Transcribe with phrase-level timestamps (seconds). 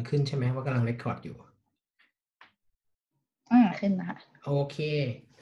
[0.00, 1.36] มันขึ้นใช่ไหมว่ากำลังเรคคอร์ดอยู่
[3.50, 4.76] อ่าขึ้นนะคะโอเค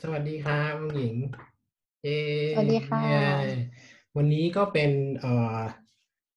[0.03, 1.17] สวัสดีครับคุณหญิง
[2.05, 2.19] เย้
[2.57, 3.19] สวัสดีค่ะเย้
[4.17, 5.59] วันนี้ก็เป็นเอ่อ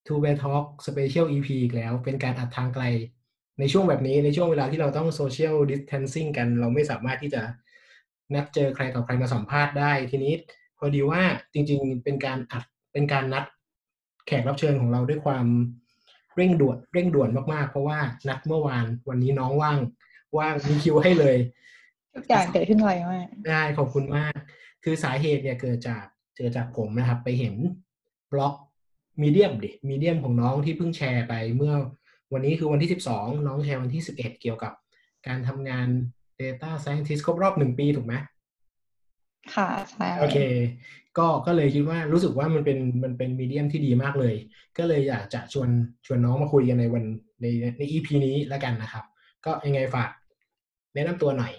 [0.06, 2.84] Two Way Talk Special EP อีกแล้ว เป็นการอัดทางไกล
[3.58, 7.42] ในช่วงแบบนี้ในช่วงเวลาที่เราต้อง Social Distancing กัน เราไม่สามารถที่จะ
[8.34, 10.34] นัดเจอใครต่อใครมาสัมภาษณ์ได้ทีนี้
[10.78, 13.44] พอดีว่าจริง ๆ เป็นการอัดเป็นการนัด
[14.26, 15.46] แขกรับเชิญของเราด้วยความ
[16.36, 19.78] เร่งด่วนเร่งด่วนมากๆ เพราะว่านัดเมื่อวานวันนี้น้องว่าง
[20.38, 21.36] ว่างมีคิวให้เลย
[22.14, 24.36] ทุกอย่างเกิดขึ้นไวมากได้ขอบคุณมาก
[24.84, 26.04] คือสาเหตุเนี่ยเกิดจาก
[26.36, 27.54] เกิดจากผมนะครับ ไปเห็น
[28.32, 28.54] บล็อก
[29.22, 31.74] มีเดียมดิมีเดียมของน้องที่เพิ่งแชร์ไปเมื่อ
[32.32, 34.72] วันนี้คือวันที่ 12 น้องแชร์วันที่ 11 เกี่ยวกับ
[35.26, 35.88] การทำงาน
[36.40, 38.14] Data Scientist ครบรอบหนึ่งปีถูกไหม
[39.54, 40.38] ค่ะใช่โอเค
[41.18, 44.34] ก็ก็เลยคิดว่ารู้สึกว่ามันเป็นมันเป็นมีเดียมที่ดีมากเลย
[44.78, 45.68] ก็เลยอยากจะชวน
[46.06, 47.04] ชวนน้องมาคุยกันในวัน
[47.40, 47.46] ใน
[47.78, 49.04] ใน EP นี้แล้วกันนะครับ
[49.44, 50.10] ก็ยังไงฝาก
[50.94, 51.52] แนะนำตัวหน่อย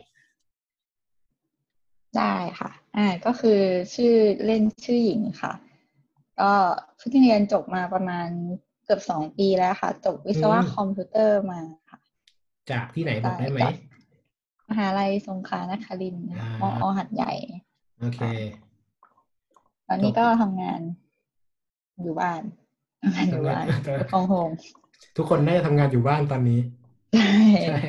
[2.18, 3.60] ได้ค่ะ อ่าก็คือ
[3.96, 4.14] ชื่อ
[4.46, 5.54] เล่นชื่อหญิงค่ะ
[6.42, 6.52] ก็
[6.98, 8.30] เพิ่งเรียนจบมาประมาณ
[8.86, 12.00] เกือบสองปีแล้วค่ะ จบวิศวะอืมคอมพิวเตอร์มาค่ะ
[12.72, 13.76] จากที่ไหนบอกได้ไหมจาก
[14.70, 17.34] มหาลัยสงขลานครินทร์อ่ามอหัดใหญ่
[18.04, 18.22] โอเค
[19.88, 20.80] ตอนนี้ก็ทำงาน
[22.04, 22.42] อยู่บ้าน
[23.04, 24.50] ทำงานอยู่บ้านทำงานฟองโฮม
[25.18, 26.60] ทุกคนน่าจะทำงานอยู่บ้านตอนนี้
[27.20, 27.36] ใช่
[27.68, 27.80] ใช่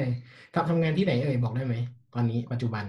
[0.55, 1.75] ทำทำงานที่ไหนเอ่ยบอกได้ไหม
[2.15, 2.85] ตอนนี้ปัจจุบัน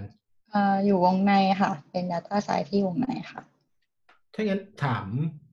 [0.50, 3.40] เอ่ออยู่วงในค่ะ เป็น Data Science ที่วงในค่ะ
[4.34, 5.06] ถ้างั้นถาม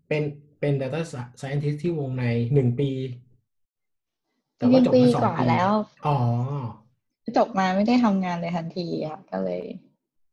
[0.07, 0.23] เป็น
[0.59, 1.01] เป็น Data
[1.39, 2.89] Scientist ที่วงในหนึ่งปี
[4.57, 5.71] แต่ว่าจบปีมาสองกว่าปีแล้ว
[6.05, 6.17] อ๋อ
[7.37, 9.63] จบมาไม่ได้ทำงานเลยทันทีค่ะ ก็เลย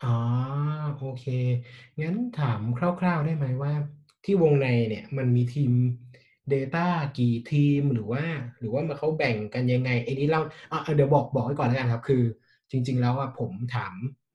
[0.05, 0.15] อ๋อ
[0.99, 1.25] โอเค
[2.01, 3.73] งั้นถามคร่าว ๆ ได้ไหมว่า
[4.25, 5.73] ที่วงในเนี่ยมันมีทีม
[6.53, 6.87] Data
[7.19, 8.23] กี่ทีมหรือว่า
[8.59, 10.41] หรือว่ามาเขาแบ่งกันยังไงไอ้นี้เรา
[10.73, 12.23] อะเดี๋ยวบอกบอกไว้ก่อนแล้วกันครับ คือ
[12.71, 13.95] จริง ๆ แล้วอะผมถาม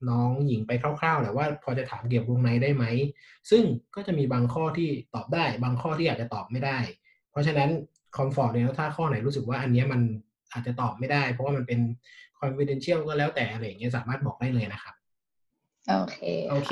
[0.09, 2.85] น้องหญิงไปคร่าวๆแหละว่าพอจะถามเกี่ยวกับวงในได้ไหม
[3.49, 3.63] ซึ่ง
[3.95, 6.77] ก็จะมีบางข้อที่ตอบได้ บางข้อที่อาจจะตอบไม่ได้
[7.31, 7.69] เพราะฉะนั้น
[8.17, 10.01] คอมฟอร์ตเนี่ยถ้าข้อไหนรู้สึกว่าอันเนี้ยมัน
[10.51, 11.79] อาจจะตอบไม่ได้ เพราะว่ามันเป็น
[12.39, 14.95] confidential ก็แล้วแต่อะไรอย่างเงี้ยสามารถบอกได้เลยนะครับ
[15.89, 16.19] โอเค
[16.49, 16.71] โอเค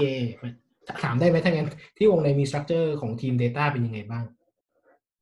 [1.04, 4.24] ถามได้ไหมถ้างั้น ที่วงในมี structure ของทีม Data เป็นยังไงบ้าง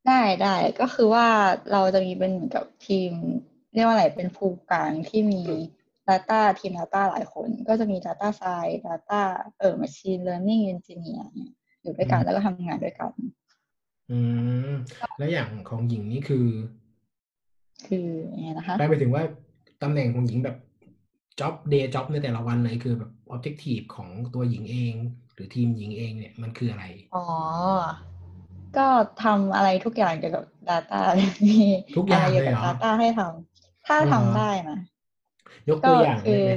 [0.07, 1.27] ได้ได้ก็คือว่า
[1.71, 3.11] เราจะมีเป็นเหมือนกับทีม
[3.73, 5.41] เรียกว่าอะไรเป็นภูกลางที่มี
[6.09, 9.21] Data ทีม Data หลายคน ก็จะมี Data Science Data
[9.59, 13.11] เออ Machine Learning Engineer เนี่ยอยู่ด้วยกันอืมแล้วก็ทำงานด้วยกัน
[14.11, 14.19] อื
[14.69, 14.73] ม
[15.17, 16.47] แล้วอย่างของหญิงนี่คือ
[17.87, 19.23] คือยังไงนะคะแปลไปถึงว่า
[19.83, 20.55] ตำแหน่งของหญิงแบบ
[21.39, 24.93] job day job ในแต่ละวันเลยคือแบบ objective ของตัวหญิงเอง
[25.33, 27.21] หรือทีมหญิงเองเนี่ยมันคืออะไร อ๋อ
[28.77, 28.87] ก็
[29.23, 31.01] ทำอะไรทุกอย่างเกี่ยวกับ Data
[31.45, 31.59] มี
[31.95, 34.77] ทุกอย่างอะไรเกี่ยวกับเลยเหรอ Data ให้ทำถ้าเหรอทำได้นะ
[35.69, 36.51] ยกตัวอย่างคืได้ไหม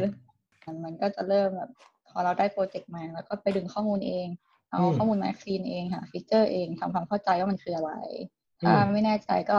[0.65, 1.71] มันมันก็จะเริ่มแบบ
[2.09, 4.27] พอเราได้โปรเจกต์มาแล้วก็ไปดึงข้อมูลเอง
[4.71, 7.93] เอาอืมข้อมูลมา clean เองหา feature เองทำความเข้าใจว่ามันคืออะไร
[8.63, 9.59] อืมถ้าไม่แน่ใจก็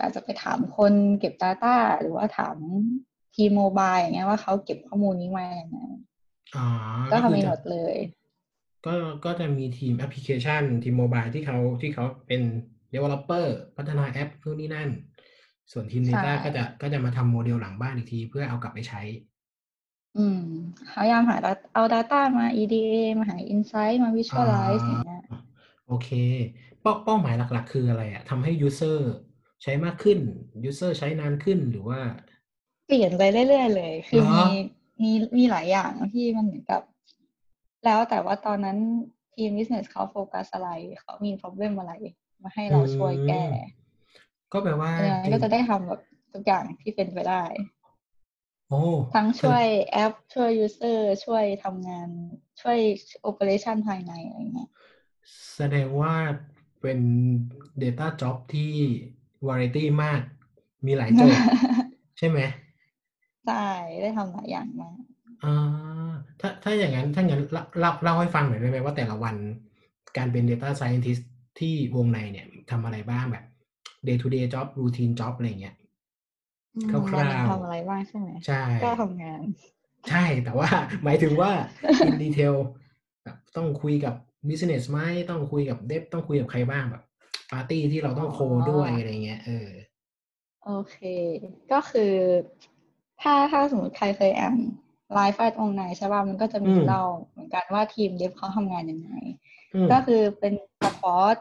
[0.00, 2.56] อาจจะไปถามคนเก็บ Data หรือว่าถาม
[3.34, 5.78] ทีม mobile อย่างเงี้ยว่าเขาเก็บข้อมูลนี้มาอย่างไง
[6.54, 6.60] อ๋อ
[7.10, 7.96] ก็คือจะทำเองจะหมดเลย
[8.86, 8.94] ก็
[9.24, 12.42] ก็จะมีทีมแอปพลิเคชันทีม mobile ที่เขาที่เขาเป็น
[12.94, 13.44] developer
[13.76, 14.90] พัฒนาแอปนู่นนี่นั่น
[15.72, 19.00] ส่วนทีมใช่ Data ก็จะก็จะมาทำโมเดลหลังบ้านอีกที เพื่อเอากลับไปใช้
[20.16, 20.38] อืม
[20.90, 25.38] พยายามหา dat- เอา Data มา EDA มาหา Insight มา Visualize อย่างเงี้ยอ่า
[25.86, 26.08] โอเค
[26.80, 28.98] เป้าเป้าหมายหลัก ๆ คืออะไรอะทำให้ user
[29.62, 30.18] ใช้มากขึ้น
[30.68, 32.00] user ใช้นานขึ้นหรือว่า
[32.30, 34.46] เปลี่ยนไปเรื่อยๆเลย คือเหรอมี
[35.02, 36.82] มีมีหลายอย่างที่มันเหมือนกับ
[37.84, 38.78] แล้วแต่ว่าตอนนั้น
[39.34, 40.70] ทีม business เขาโฟกัสอะไร
[41.00, 41.92] เขามี problem อะไร
[42.42, 46.00] มาให้เราช่วยแก้อืมก็แปลว่าเพราะฉะนั้นทีมก็จะได้ทำแบบ
[46.32, 47.42] ทุกอย่างที่เป็นไปได้
[48.68, 48.82] โอ้
[49.14, 52.08] ทั้งช่วยแอป ช่วย user ช่วยทำงาน
[52.60, 52.78] ช่วย
[53.28, 54.70] operation ภายในอะไรเงี้ย
[55.56, 56.14] แสดงว่า
[56.80, 56.98] เป็น
[57.82, 58.72] data job ที่
[59.48, 60.20] variety มาก
[60.86, 61.44] มีหลายโจทย์
[62.18, 62.40] ใช่ไหม
[63.46, 63.66] ใช่
[64.02, 64.96] ได้ทำหลายอย่างมาก
[65.44, 69.36] อ่าถ้าถ้าอย่างนั้นถ้าอย่างนั้นเล่าเล่าเล่าให้ฟังหน่อยได้ไหมว่าแต่ละวัน
[70.16, 71.22] การเป็น data scientist
[71.58, 73.44] ที่วงในเนี่ยทำอะไรบ้างแบบ
[74.06, 75.74] day to day job routine job อะไรเงี้ย
[76.74, 79.42] อืมคร่าวๆวันหนึ่งทำอะไรบ้างใช่ไหมใช่ก็ทำงาน
[80.10, 80.68] ใช่แต่ว่า
[81.04, 81.50] หมายถึงว่า
[82.08, 82.54] in detail
[83.24, 84.14] แบบต้องคุยกับ
[84.48, 85.00] business ไหม
[85.30, 87.02] ต้องคุยกับ dev ต้องคุยกับใครบ้างแบบ
[87.52, 89.68] ปาร์ตี้ที่เราต้องโคอ๋อด้วยอะไรเงี้ยเออ
[90.66, 90.96] โอเค
[91.72, 92.14] ก็คือ
[93.22, 94.56] ถ้าถ้าสมมติใครเคยอ่าน
[95.12, 99.10] Life at Wongnai ใช่ป่ะมันก็จะมีอืมเล่าเหมือนกันว่าทีม dev เขาทำงานยังไง
[99.74, 101.36] อืมก็คือเป็น squad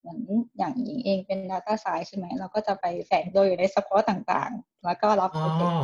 [0.00, 0.20] เหมือน
[0.58, 5.80] อย่างหญิงเองเป็น Data Science ใช่ไหมเราก็จะไปแฝงตัวอยู่ใน squad ต่างๆ แล้วก็รับโปรเจกต์อ๋อ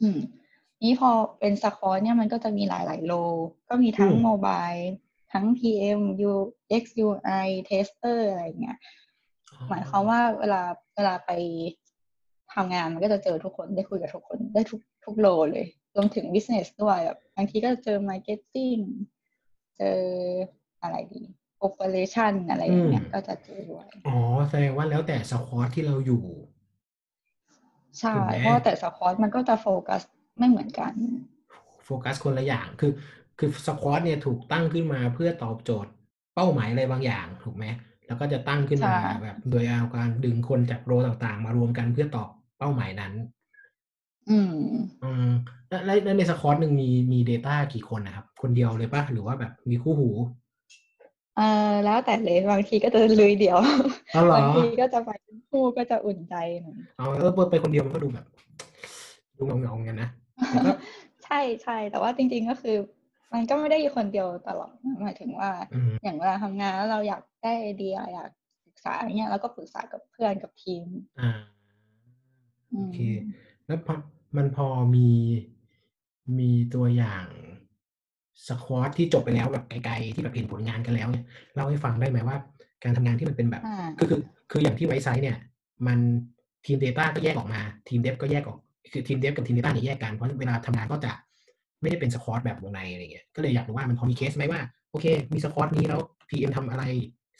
[0.00, 0.18] อืม
[0.82, 3.12] นี่พอเป็น squad เนี่ยมันก็จะมีหลายๆ role
[3.68, 4.70] ก็มีทั้งอืม mobile
[5.32, 6.00] ทั้ง PM
[6.30, 8.78] UX UI Tester อะไรอย่างเงี้ย
[9.68, 10.62] หมายความว่าเวลา
[10.94, 11.30] เวลาไป
[12.54, 18.80] ทำงานมันก็จะเจอทุกคนได้คุยกับทุกคนได้ทุกทุกโลเลย รวมถึง business ด้วยแบบบางทีก็จะเจอ marketing
[19.78, 20.00] เจอ
[20.82, 21.22] อะไรดี
[21.66, 24.16] operation อะไรอย่างเงี้ยอืมก็จะเจอด้วยอ๋อ
[24.50, 26.22] แสดงว่าแล้วแต่สควอตที่เราอยู่
[27.98, 30.02] ใช่ถูกไหมเพราะว่าแต่สควอตมันก็จะโฟกัส
[30.38, 30.92] ไม่เหมือนกัน
[31.84, 32.92] โฟกัสคนละอย่างคือ
[33.38, 35.90] คือสควอตเนี่ยถูกตั้งขึ้นมาเพื่อตอบโจทย์
[36.34, 37.64] เป้าหมายอะไรบางอย่างถูกไหม
[38.06, 43.12] แล้วก็จะตั้งขึ้นมาใช่แบบโดยเอาการดึงคนจากโรต่างๆ มารวมกันเพื่อตอบ เป้าหมายนั้น
[44.30, 44.52] อืม
[45.04, 45.30] อืม
[45.68, 50.10] แล้วแล้วแล้วในสควอตหนึ่งมีมี Data กี่คนนะครับ คนเดียวเลยปะหรือว่าแบบมีคู่หู
[51.36, 51.40] เอ
[51.70, 53.58] อแล้วแต่เลยบางทีก็จะลุยเดียว
[54.14, 58.26] อ๋อเหรอบางทีก็จะไปเป็นคู่ก็จะอุ่นใจหน่อยเอาเออไปคนเดียวมันก็ดูแบบ
[59.36, 60.10] ดูเงาๆเหมือนกันนะ
[60.48, 60.72] แต่ก็
[61.24, 62.76] ใช่ใช่แต่ว่าจริง ๆก็คือ
[63.34, 68.30] มันก็ไม่ได้อยู่คนเดียวตลอดนะหมายถึงว่าอืมอย่างเวลาทำงานแล้วเราอยากได้ไอเดียอยาก
[68.66, 70.84] ศึกษาอย่างเงี้ยเราก็ปรึกษากับเพื่อนกับทีม
[71.20, 71.57] อ่าอื
[72.72, 72.98] โอมเค
[73.66, 73.94] แล้วพอ
[74.36, 75.08] มันพอมี
[76.38, 77.26] มีตัวอย่าง
[78.48, 81.24] สควอตที่จบไปแล้วแบบไกลๆที่แบบเห็นผลงานกันแล้วเนี่ย
[81.54, 82.36] เล่าให้ฟังได้ไหมว่า
[82.84, 84.20] การทำงานที่มันเป็นแบบอ่าคือคือ
[84.50, 85.36] คืออย่างที่ไวซ์ไซต์เนี่ย
[85.86, 85.98] มัน
[86.66, 88.58] ทีม Data ก็แยกออกมา ทีมเดฟก็แยกออก
[88.92, 91.12] คือทีม dev กับทีม Data เนี่ยแยกกันเพราะเวลาทำงานก็จะ
[91.80, 94.60] ไม่ได้เป็น squad แบบวงในอะไรเงี้ยก็เลยอยากรู้ว่ามันพอมีเคสไหมว่า
[94.90, 96.84] โอเค มี squad นี้แล้ว PM ทำอะไร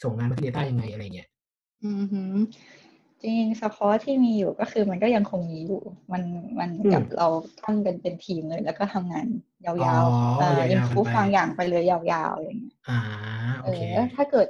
[0.03, 1.27] ส่งงานมาที่ Data ยังไงอะไรเงี้ย
[1.85, 2.33] อือหือ
[3.21, 5.81] จริงๆ squad ที่มีอยู่ก็คือมันก็ยังคงมีอยู่
[6.11, 6.23] มัน
[6.59, 7.27] มันอืมกับเรา
[7.63, 9.25] ตั้งกันเป็นทีมเลย แล้วก็ทำงาน
[9.65, 11.97] ยาวๆอ๋อเอ่อยาวๆกันอินฟูไปบางอย่างไปเลยยา
[12.31, 12.97] วๆอย่างเงี้ยอ่า
[13.63, 14.47] เอโออเคแล้วถ้าเกิด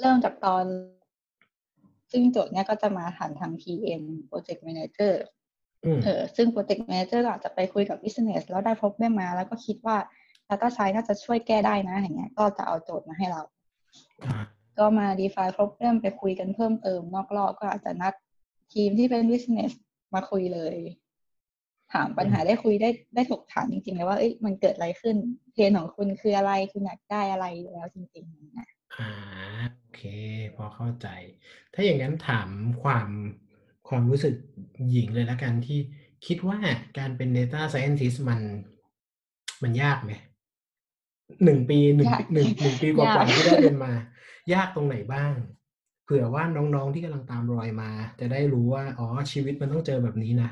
[0.00, 0.64] เริ่มจากตอน
[2.12, 5.14] ซึ่งโจทย์เนี้ยก็จะมาผ่านทาง PM Project Manager
[5.84, 9.96] อืมเออซึ่ง Project Manager ก็อาจจะไปคุยกับ Business แล้วได้ problem มา แล้วก็คิดว่า
[10.48, 13.42] Data Science น่าจะช่วยแก้ได้นะ อย่างเงี้ย ก็จะเอาโจทย์มาให้เรา
[14.22, 18.14] อ่า ก็มา define problem ไปคุยกันเพิ่มเติมนอกรอบก็อาจจะนัด
[18.72, 19.72] ทีมที่เป็น business
[20.14, 20.76] มาคุยเลย
[21.92, 25.16] ถามปัญหาได้คุยได้ได้ถกถามจริงๆเลยว่าเอ้ยมันเกิดอะไรขึ้น
[25.52, 29.10] เพนของคุณคืออะไรคุณอยากได้อะไรอยู่แล้วจริงๆนะอ่า
[29.78, 30.02] โอเค
[30.56, 31.08] พอเข้าใจ
[31.74, 32.48] ถ้าอย่างนั้นถาม
[32.82, 33.08] ความ
[33.88, 34.34] ความรู้สึก
[34.90, 35.78] หญิงเลยแล้วกันที่
[36.26, 36.58] คิดว่า
[36.98, 38.40] การเป็น Data Scientist มัน
[39.62, 40.12] มันยากไหม
[41.44, 43.92] หนึ่งปีหนึ่งยากหนึ่งหนึ่งปีกยาว่ากๆที่ได้เรียนมา
[44.52, 45.32] ยากตรงไหนบ้าง
[46.04, 47.90] เผื่อว่าน้องๆที่กำลังตามรอยมา
[48.20, 50.50] จะได้รู้ว่า อ๋อชีวิตมันต้องเจอแบบนี้นะ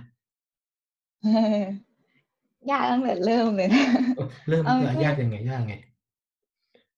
[2.71, 3.83] ยากตั้งแต่เริ่มเลยนะ
[4.15, 5.75] เออเริ่มเอาเออไม่ยากยังไงยากไง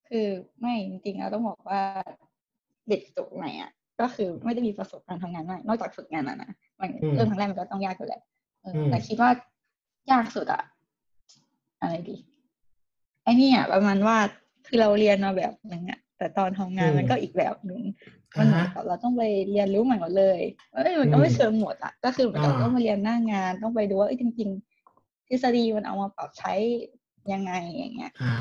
[0.08, 0.28] คือ
[0.60, 1.82] ไม่จริงๆแล้วต้องบอกว่า
[2.88, 6.50] เด็กจบใหม่อะ ก็คือไม่ได้มีประสบการณ์ทำงานมากนอกจากฝึกงานอะนะ
[6.80, 8.22] มันอืมเริ่มครั้งแรกมันก็ต้องยากอยู่แหละ
[8.62, 9.30] เอออมแต่คิดว่า
[10.10, 10.62] ยากสุดอะ
[11.80, 12.16] อะไรดี
[13.22, 14.16] ไอ้นี่อะประมาณว่า
[14.66, 17.82] คือเราเรียนมาแบบหนึ่งอะ แต่ตอนทำงานมันก็อีกแบบหนึ่ง
[18.38, 20.40] มันเหมือนกับเราต้องไปเรียนรู้ใหม่หมดเลย
[20.74, 24.48] เอ้ยมันก็ไม่อืมเชิงหมดอะก็คือเหมือนกับอ่าต้องมาเรียนหน้างานต้องไปดูว่าเอ้ยจริง
[24.88, 26.54] ๆ ทฤษฎีมันเอามาปรับใช้
[27.32, 28.34] ยังไงอย่างเงี้ยอ่า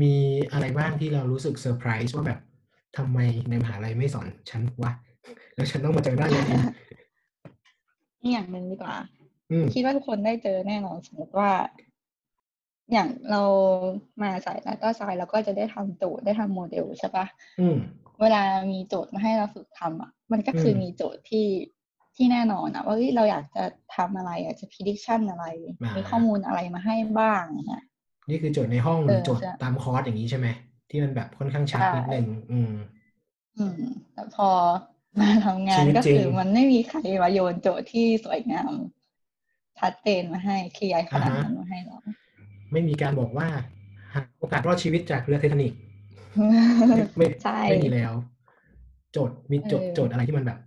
[0.00, 0.12] มี
[0.52, 2.40] อะไรบ้างที่เรารู้สึกเซอร์ไพรส์ว่าแบบ
[2.96, 3.18] ทำไม
[3.48, 4.92] ในมหาลัยไม่สอนฉันวะ
[5.54, 6.62] แล้วฉันต้องมาเจอหน้างานเอง
[8.22, 8.96] นี่อย่างหนึ่งดีกว่า
[9.50, 11.50] อืมคิดว่าทุกคนได้เจอแน่นอนสมมติว่า
[12.92, 13.42] อย่างเรา
[14.22, 17.26] มาสาย Data Science เราก็จะได้ทำโจทย์ได้ทำโมเดลใช่ปะ
[17.60, 17.76] อืม
[18.20, 18.42] เวลา
[18.72, 21.46] มีโจทย์มาให้เราฝึกทำอะ มันก็คืออมมีโจทย์ที่
[22.16, 23.64] ที่แน่นอนอะ ว่าเฮ้ยเราอยากจะ
[23.96, 25.44] ทำอะไรอยากจะ prediction อะไร
[25.82, 27.84] อ่ามีมีข้อมูลอะไรมาให้บ้างเนี่ย
[28.28, 30.46] นี่คือโจทย์ในห้องหรือเออโจทย์ใช่ตามคอร์สอย่างนี้ใช่ไหม
[30.90, 32.72] ที่มันแบบค่อนข้างชัดใช่นิดนึงอืม
[33.58, 34.48] อืมแต่พอ
[35.20, 38.72] มาทำงาชีนวิตก็จริงคือมันไม่มีใครมาโยนโจทย์ที่สวยงาม
[39.78, 41.98] ชัดเจนมาให้เคลียร์ขนาดนั้นมาให้เรา
[42.72, 43.48] ไม่มีการบอกว่า
[44.14, 45.74] หาโอกาสรอดชีวิตจากเรือไททานิก
[46.88, 48.12] ไม่ไม่ใช่ไม่มีแล้ว
[49.12, 50.58] โจทย์มีโจทย์เออโจทย์อะไรที่มันแบบ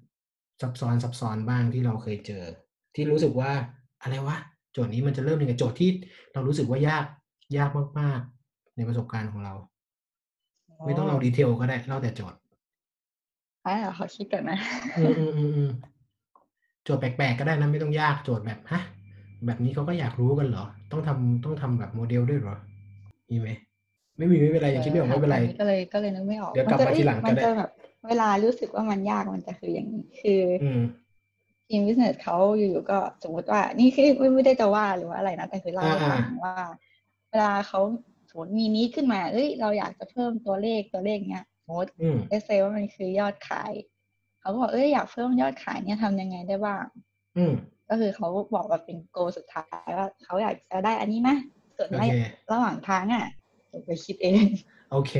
[0.62, 2.44] ซับซ้อนซับซ้อนบ้างที่เราเคยเจอ
[2.96, 3.52] ที่รู้สึกว่า
[4.02, 4.38] อะไรวะ
[4.74, 5.90] โจทย์นี้มันจะเริ่มยังไงโจทย์ที่
[6.34, 7.06] เรารู้สึกว่ายาก
[7.58, 9.54] ยากมากๆ ในประสบการณ์ของเรา
[10.86, 12.40] ไม่ต้องเอาดีเทลก็ได้เล่าแต่โจทย์
[13.68, 14.60] อ่าขอคิดก่อนนะ
[14.98, 15.72] อืมอืมอืมอืม
[16.84, 18.82] โจทย์แปลกๆก็ได้นะไม่ต้องยากโจทย์แบบฮะ
[19.46, 22.58] แบบนี้เขาก็อยากรู้กันเหรอ ต้องทำต้องทำแบบโมเดลด้วยเหรอ
[23.30, 23.48] มีไหม
[24.18, 27.70] ไม่มีไม่เป็นไรยังคิดไม่ออกไม่เป็นไรออก็เลยก็เลยนึกไม่ออกเดี๋ยวกลับมาทีหลังก็มันได้จะแบบ
[28.08, 30.82] เวลารู้สึกว่ามันยากมันจะคืออย่างนี้คืออืม
[31.68, 36.56] ทีม business เขาอยู่ๆก็สมมติว่า นี่คือไม่ไม่ได้จะว่าหรือว่าอะไรนะ แต่คือเล่าให้ฟังอ่าว่า
[37.30, 37.80] เวลาเขา
[38.30, 43.74] สมมติมีนี้ขึ้นมาเอ้ยเราอยากจะเพิ่มตัวเลขตัวเลขเนี้ยมติอืมเอเซว่ามันคือยอดขาย
[44.40, 46.86] เขาก็บอกเอ้ยอยากเพิ่มยอดขายเนี่ยทำยังไงได้บ้าง
[47.38, 47.54] อืม
[47.92, 51.36] ก็คือเขาบอกว่าเป็นโกสุดท้ายว่าเขาอยากจะได้อันนี้นะ
[51.78, 52.14] ส่วนโอเคไม่
[52.52, 53.26] ระหว่างทางอะ
[53.70, 54.46] เดี๋ยวไปคิดเอง
[54.92, 55.14] โอเค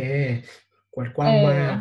[0.94, 1.78] โจทย์กว้างมากเออ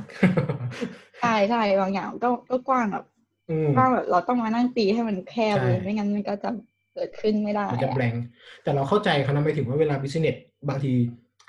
[1.20, 3.04] ใช่ใช่บางอย่างก็ก็กว้างแบบ
[3.50, 6.50] อืมกว้างแบบเราต้องมานั่งตีให้มันแคบเลยใช่ไม่งั้นมันก็จะ
[6.94, 8.14] เกิดขึ้นไม่ได้มันจะอะแบบ
[8.62, 10.36] แต่เราเข้าใจเขานะไปถึงว่าเวลา business
[10.68, 10.92] บางที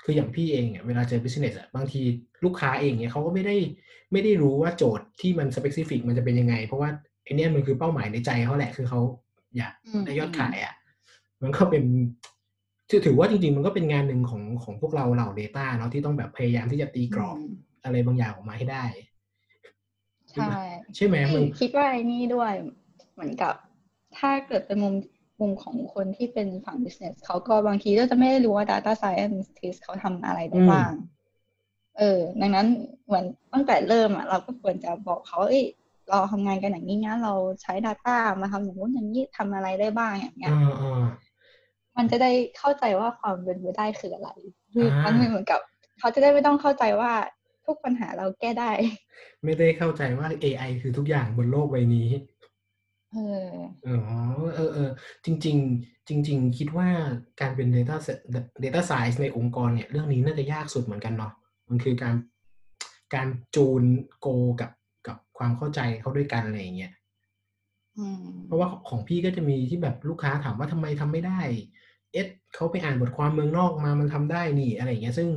[0.04, 2.00] คืออย่างพี่เองเนี่ยเวลาเจอ business อะบางที
[2.44, 3.56] ลูกค้าเองเนี่ยเขาก็ไม่ได้
[4.12, 6.90] ไม่ได้รู้ว่าโจทย์ที่มัน specific มันจะเป็นยังไง เพราะว่า
[7.24, 9.00] ไอเนี้ยมันคือเป้าหมายในใจเขาแหละคือเขา
[9.56, 10.74] อยากอืมได้ยอดขายอะ
[11.42, 11.84] มันก็เป็น
[12.90, 17.46] ถือถือว่าจริงๆ มันก็เป็นงานหนึ่งของของพวกเราเหล่า Data เนาะที่ต้องแบบพยายามที่จะตีกรอบอืม
[17.84, 18.84] อะไรบางอย่างออกมาให้ได้
[20.32, 20.52] ใช่
[20.96, 22.52] ใช่ไหมมันคิดว่าไอ้นี่ด้วย
[23.14, 23.54] เหมือนกับ
[24.18, 24.94] ถ้าเกิดเป็นมุม
[25.40, 30.90] มุมของคนที่เป็นฝั่ง business เขาก็บางทีก็จะไม่ได้รู้ว่า data scientist เขาทำอะไรได้บ้าง
[31.98, 32.66] เออ ดังนั้น
[33.06, 35.64] เหมือนตั้งแต่เริ่มอะเราก็ควรจะบอกเขาว่าเอ้ย
[36.12, 41.04] เราทำงานกันอย่างนี้นะเราใช้ data มาทำอย่างนู้นอย่างนี้ทำอะไรได้บ้างอย่างเงี้ยอ่าอ่า
[41.96, 44.30] มันจะได้เข้าใจว่าความเป็นไปได้คืออะไร
[44.72, 45.60] คืออ่ามัมันเหมือนกับ
[45.98, 47.12] เขาจะได้ไม่ต้องเข้าใจว่า
[47.66, 48.70] ทุกปัญหาเราแก้ได้
[49.44, 52.08] ไม่ได้เข้าใจว่า AI คือทุกอย่างบนโลกใบนี้
[53.12, 53.48] เออ
[53.86, 53.96] อ๋อ
[54.54, 54.90] เออเออ
[55.24, 56.88] จริงๆจริง ๆ คิดว่า
[57.40, 58.22] การเป็น data se-
[58.64, 61.32] data science ในองค์กรเนี่ย เรื่องนี้น่าจะยากสุดเหมือนกันเนาะ
[61.68, 62.14] มันคือการ
[63.14, 63.82] การจูน
[64.20, 64.28] โก
[64.60, 64.81] กับกับ
[65.42, 66.92] ความเข้าใจเข้าด้วยกันอะไรอย่างเงี้ย
[67.98, 71.40] อืมเพราะว่าของพี่ก็จะมีที่แบบลูกค้าถามว่าทำไมทำไม่ได้
[72.12, 75.28] เอ๊ะเขาไปอ่านบทความเมืองนอกมามันทำได้นี่อะไรอย่างเงี้ย ซึ่ง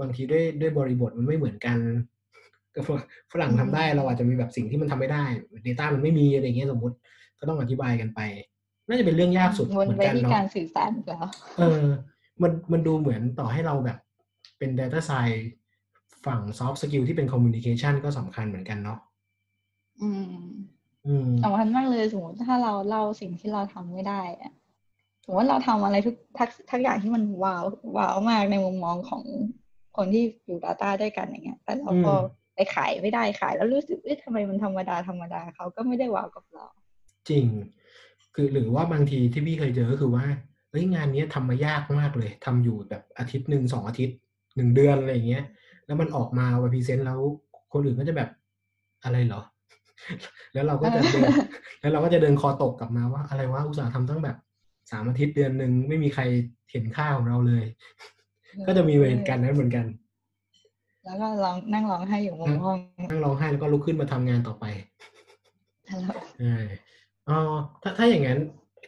[0.00, 1.78] บางทีด้วยด้วยบริบทมันไม่เหมือนกัน
[2.74, 2.80] ก็
[3.32, 5.24] ฝรั่งทำได้เราอาจจะมีแบบสิ่งที่มันทำไม่ได้
[5.66, 6.96] Data มันไม่มีอะไรอย่างเงี้ยสมมติ
[7.38, 8.20] ก็ต้องอธิบายกันไป
[8.88, 11.26] น่าจะเป็นเรื่องยากสุดวนเหมือนไปกันที่เนาะการสื่อสารอีกแล้ว
[11.58, 11.84] เออ
[12.42, 13.98] มันมันดูเหมือนต่อให้เราแบบ
[14.58, 15.42] เป็น Data Science
[16.26, 18.98] ฝั่ง Soft Skill ที่เป็น Communication ก็สำคัญเหมือนกันเนาะ
[20.00, 20.42] อืม
[21.06, 24.52] อืมสำคัญมากเลยสมมติถ้าเราเล่าสิ่งที่เราทำไม่ได้อะ
[25.24, 27.64] สมมติว่าเราทำอะไรทุกทักทักอย่างที่มันว้าว
[27.96, 29.24] ว้าวมากในมุมมองของ
[29.96, 32.20] คนที่อยู่ Data ด้วยกันอย่างเงี้ย แต่เราก็อืม
[32.54, 36.66] ไปขายไม่ได้ขาย แล้วรู้สึกเอ๊ะทำไมมันธรรมดาธรรมดาเขาก็ไม่ได้ว้าวกับเรา
[37.28, 37.46] จริง
[38.34, 40.26] คือหรือว่าบางทีที่พี่เคยเจอก็คือว่า
[40.70, 44.16] เฮ้ยงานเนี้ยทำมายากมากเลยทำอยู่แบบอาทิตย์หนึ่งสองอาทิตย์
[44.56, 45.44] หนึ่งเดือนอะไรอย่างเงี้ย
[45.86, 47.20] แล้วมันออกมาวันพรีเซนต์แล้ว
[47.72, 48.30] คนอื่นก็จะแบบ
[49.04, 49.42] อะไรเหรอ
[50.52, 51.30] แล้วเราก็จะเดิน
[51.80, 54.36] แล้วเราก็จะเดินคอตกกลับมาว่าอะไรวะอุตส่าห์ทำตั้งแบบ
[54.90, 56.22] สามอาทิตย์เดือนหนึ่งไม่มีใคร
[56.70, 57.64] เห็นค่าของเราเลย
[58.66, 59.86] ก็จะมีเหตุการณ์นั้นเหมือนกัน
[61.04, 62.76] แล้วก็ร้องนั่งร้องไห้อยู่มุมห้อง
[63.10, 64.64] นั่งร้องไห้แล้วก็ลุกขึ้นมาทำงานต่อไป
[65.84, 66.00] แล้ว
[66.40, 66.56] ใช่
[67.28, 67.38] อ๋อ
[67.82, 68.38] ถ้าถ้าอย่างนั้น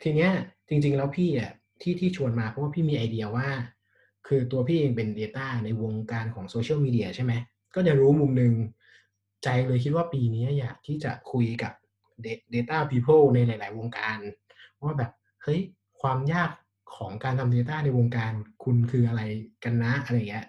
[0.03, 0.31] ทีเนี้ย
[0.69, 1.51] จริง ๆ แล้วพี่อะ
[1.83, 3.49] ที่ที่ชวนมาเพราะว่าพี่มีไอเดียว่า
[4.27, 7.33] คือตัวพี่เองเป็น Data ในวงการของโซเชียลมีเดียใช่ไหม
[7.75, 8.53] ก็จะรู้มุมหนึ่ง
[9.45, 11.73] ใจเลยคิดว่าปีนี้อยากที่จะคุยกับ
[12.55, 14.19] Data People ในหลาย ๆ วงการ
[14.83, 15.61] ว่าแบบเฮ้ย
[16.01, 16.51] ความยาก
[16.97, 18.33] ของการทำ Data ในวงการ
[18.65, 19.23] คุณคืออะไร
[19.65, 20.47] กันนะอะไรเงี้ย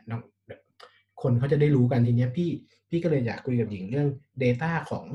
[1.22, 2.50] คนเขาจะได้รู้กันทีเนี้ยพี่
[2.90, 4.10] พี่ก็เลยอยากคุยกับหญิงเรื่อง
[4.44, 5.06] Data ของ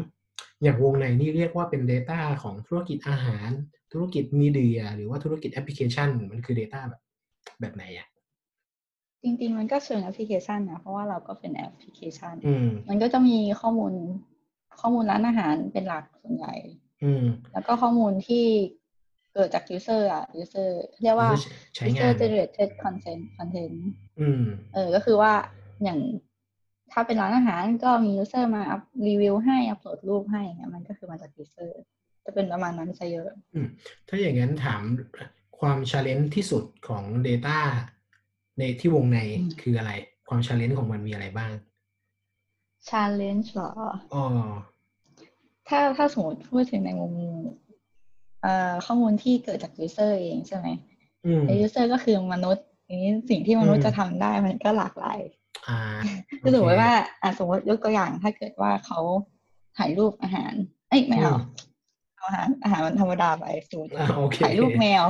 [0.63, 3.51] อย่างวงในนี่เรียกว่าเป็น Data ของธุรกิจอาหาร
[3.93, 7.03] ธุรกิจมีเดีย หรือว่าธุรกิจแอปพลิเคชัน มันคือ Data แบบ
[7.61, 8.09] แบบไหนอะ
[9.23, 13.93] จริง ๆ มันก็เชิงแอปพลิเคชันนะเพราะว่าเราก็เป็นแอปพลิเคชันอืมมันก็จะมีข้อมูล
[14.81, 16.55] ข้อมูลร้านอาหารเป็นหลักส่วนใหญ่
[17.05, 18.47] อืมแล้วก็ข้อมูลที่
[19.33, 20.71] เกิดจาก user อะ user
[21.03, 21.31] เรียกว่า
[21.77, 23.77] ใช้งา user น generated content content
[24.21, 24.43] อืม
[24.75, 25.33] เออ ก็คือว่า
[25.85, 25.99] อย่าง
[26.93, 31.71] ถ้าเป็นร้านอาหารก็มี user มาอัพรีวิวให้อัพโหลดรูปให้เนี่ยมันก็คือมาจาก user
[32.25, 33.69] จะเป็นประมาณนั้นซะเยอะอืม
[34.09, 34.83] ถ้าอย่างนั้นถาม
[35.59, 37.59] ความ challenge ที่สุดของ Data
[38.61, 39.93] ในที่วงในอืมคืออะไร
[40.29, 41.53] ความ challenge ของมันมีอะไรบ้าง
[42.89, 43.71] challenge เหรอ
[44.15, 44.25] อ๋อ
[45.69, 47.13] ถ้าถ้าสมมติพูดถึงในมุม
[48.43, 50.67] เอ่อข้อมูลที่เกิดจาก user เองใช่ไหม
[51.27, 55.21] อืมไอ้ user ก็คือมนุษย์ทีนี้สิ่งที่มนุษอืย์มจะทำได้มันก็หลากหลาย
[55.69, 55.79] อ่า
[56.43, 59.01] ก็สมมโอติเคว่าอะสมมติยกตัวอย่างถ้าเกิดว่าเขา
[59.79, 60.53] ถ่ายรูปอาหาร
[60.89, 61.41] เอ้ยไม่เอาอืม
[62.17, 65.05] เอาอาหารอาหารมันธรรมดาไปสมมติอ่าโอเคถ่ายรูปแมว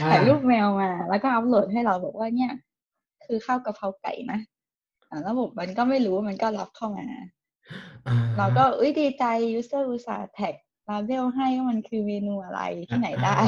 [0.00, 2.52] อ่าถ่ายรูปแมวมา แล้วก็อัพโหลดให้เราบอกว่าเนี่ย
[3.28, 4.38] คือข้าวกะเพราไก่นะ
[5.10, 7.06] อ่าระบบมันก็ไม่รู้มันก็รับเข้ามา
[8.08, 9.24] อ่าเราก็เอ้ยดีใจ
[9.58, 10.54] user อุตส่าห์แท็ก
[10.88, 13.38] ลาเบลให้ว่ามันคือเมนูอะไรที่ไหนได้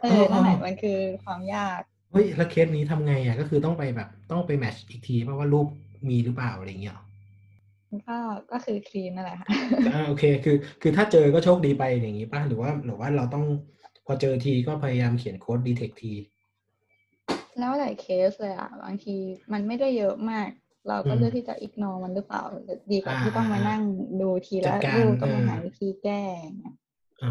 [0.00, 5.66] เออนั่นแหละมันคือความยากเฮ้ยแล้วเคสนี้ทำไงอะก็คือต้องไปแบบต้องไปแมทช์อีกที เพราะว่ารูป
[6.08, 7.04] มีหรือเปล่าอะไรอย่างเงี้ยหรอ
[8.08, 8.18] ก็
[8.52, 9.48] ก็คือคลีนนั่นแหละค่ะ
[9.92, 13.44] อ่าโอเคคือ คือถ้าเจอก็โชคดีไปอย่างงี้ป่ะหรือว่าหรือว่าเราต้อง
[14.06, 16.12] พอเจอทีก็พยายามเขียนโค้ดดีเทคที
[17.58, 19.16] แล้วหลายเคสเลยอะบางที
[19.52, 20.48] มันไม่ได้เยอะมาก
[20.88, 22.42] เราก็อืมเลือกที่จะ ignore มันหรือเปล่า
[22.92, 23.82] ดีกว่าที่อ่าต้องมาอ่านั่ง
[24.20, 26.76] ดูจัดการรูปต้องมาเออหาวิธีแก้อย่างเงี้ย
[27.22, 27.30] อ่า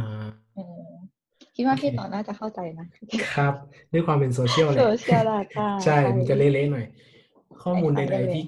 [0.56, 0.88] เออ
[1.56, 2.88] คิดว่าโอเคพี่ต่อน่าจะเข้าใจนะ
[3.34, 3.54] ครับ
[3.94, 6.86] ด้วยความเป็นโซเชียลแหละ Social data ใช่ใช่ มันจะเละๆหน่อย
[7.64, 8.44] ข้อมูลคใดล้ายๆกันใดๆเลยที่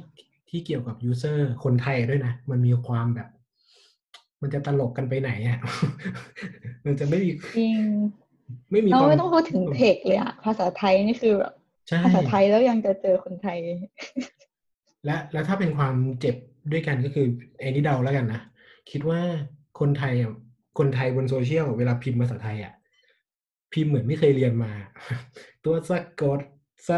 [0.50, 3.30] ที่เกี่ยวกับ user คนไทยด้วยนะ มันมีความแบบ
[4.42, 5.60] มันจะตลกกันไปไหนอะ
[6.86, 7.78] มันจะไม่มีจริง
[8.72, 11.61] ไม่มีเราความไม่ต้องพูดถึงเทคเลยอะภาษาไทยนี่คือแบบใช่
[12.06, 13.58] ภาษาไทยแล้วยังจะเจอคนไทย
[15.06, 16.36] และแล้วถ้าเป็นความเจ็บ
[16.72, 17.28] ด้วยกันก็คือ
[17.60, 18.42] ไอ้นี่เดาแล้วกันนะ
[18.92, 19.20] คิดว่า
[19.80, 20.34] คนไทยอะ
[20.80, 22.74] คนไทยบนโซเชียลเวลาพิมพ์ภาษาไทยอะ
[23.74, 24.72] พิมพ์เหมือนไม่เคยเรียนมา
[25.64, 26.40] ตัวสะกด
[26.88, 26.98] สระ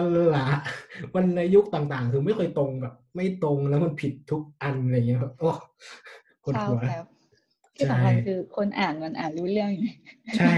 [1.13, 5.51] วรรณยุกต์ต่างๆ คือไม่เคยตรงแบบ ไม่ตรงแล้วมันผิดทุกอันอะไรเงี้ยแบบโอ้
[6.43, 7.05] ปวดชาวหัวแคป
[7.75, 9.91] ที่ใช่สำคัญคือคนอ่านมันอ่านรู้เรื่องอยู่
[10.39, 10.55] ใช่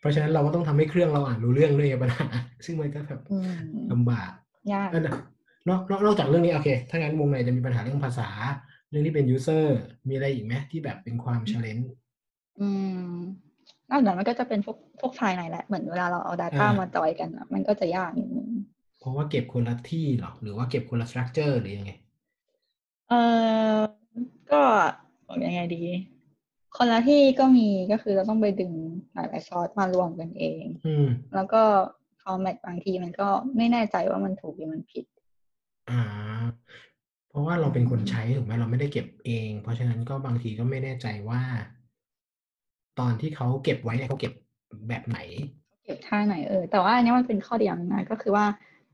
[0.00, 2.26] เพราะฉะนั้นเราก็ต้องทำให้เครื่องเราอ่านรู้เรื่องด้วยไงปัญหา
[2.64, 3.52] ซึ่งมันก็แบบอืม
[3.92, 4.30] ลำบาก
[4.72, 5.16] ยากนั่นนะ
[5.68, 8.28] นอกนอกนอกจากเรื่องนี้โอเค ถ้างั้นวงในจะมีปัญหาเรื่องภาษา
[8.88, 9.64] เรื่องที่เป็น user
[10.08, 11.86] มีอะไรอีกไหมที่แบบเป็นความ challenge
[12.60, 12.68] อื
[13.10, 13.14] ม
[13.90, 18.50] นอกจากนั้นมันก็จะเป็นพวกพวกไฟล์ไหนแหละ เหมือนเวลาเราเอา Data อ่ามมาจอยกันอะมันก็จะยากนิดนึง
[19.00, 21.92] เพราะว่าเก็บคนละที่เหรอ หรือว่าเก็บคนละ structure หรือยังไง
[23.08, 23.14] เอ
[23.76, 23.78] อ
[24.52, 24.62] ก็
[25.26, 25.82] บอกยังไงดี
[26.80, 28.72] คนละที่ก็มีก็คือเราต้องไปดึง
[29.14, 31.62] หลายๆซอสมารวมกันเอง อืมแล้วก็
[32.22, 35.04] ฟอร์แมตบางทีมันก็ไม่แน่ใจว่ามันถูกหรือมันผิด
[35.90, 36.00] อ่า
[37.28, 41.42] เพราะว่าเราเป็นคนใช้ถูกไหมเราไม่ได้เก็บเอง เพราะฉะนั้นก็บางทีก็ไม่แน่ใจว่า
[42.98, 44.32] ตอนที่เขาเก็บไว้เนี่ยเขาเก็บ
[44.88, 45.18] แบบไหน
[45.84, 48.46] เก็บท่าไหนเออแต่ว่าอันนี้มันเป็นข้อดีอย่างหนึ่งนะก็คือว่า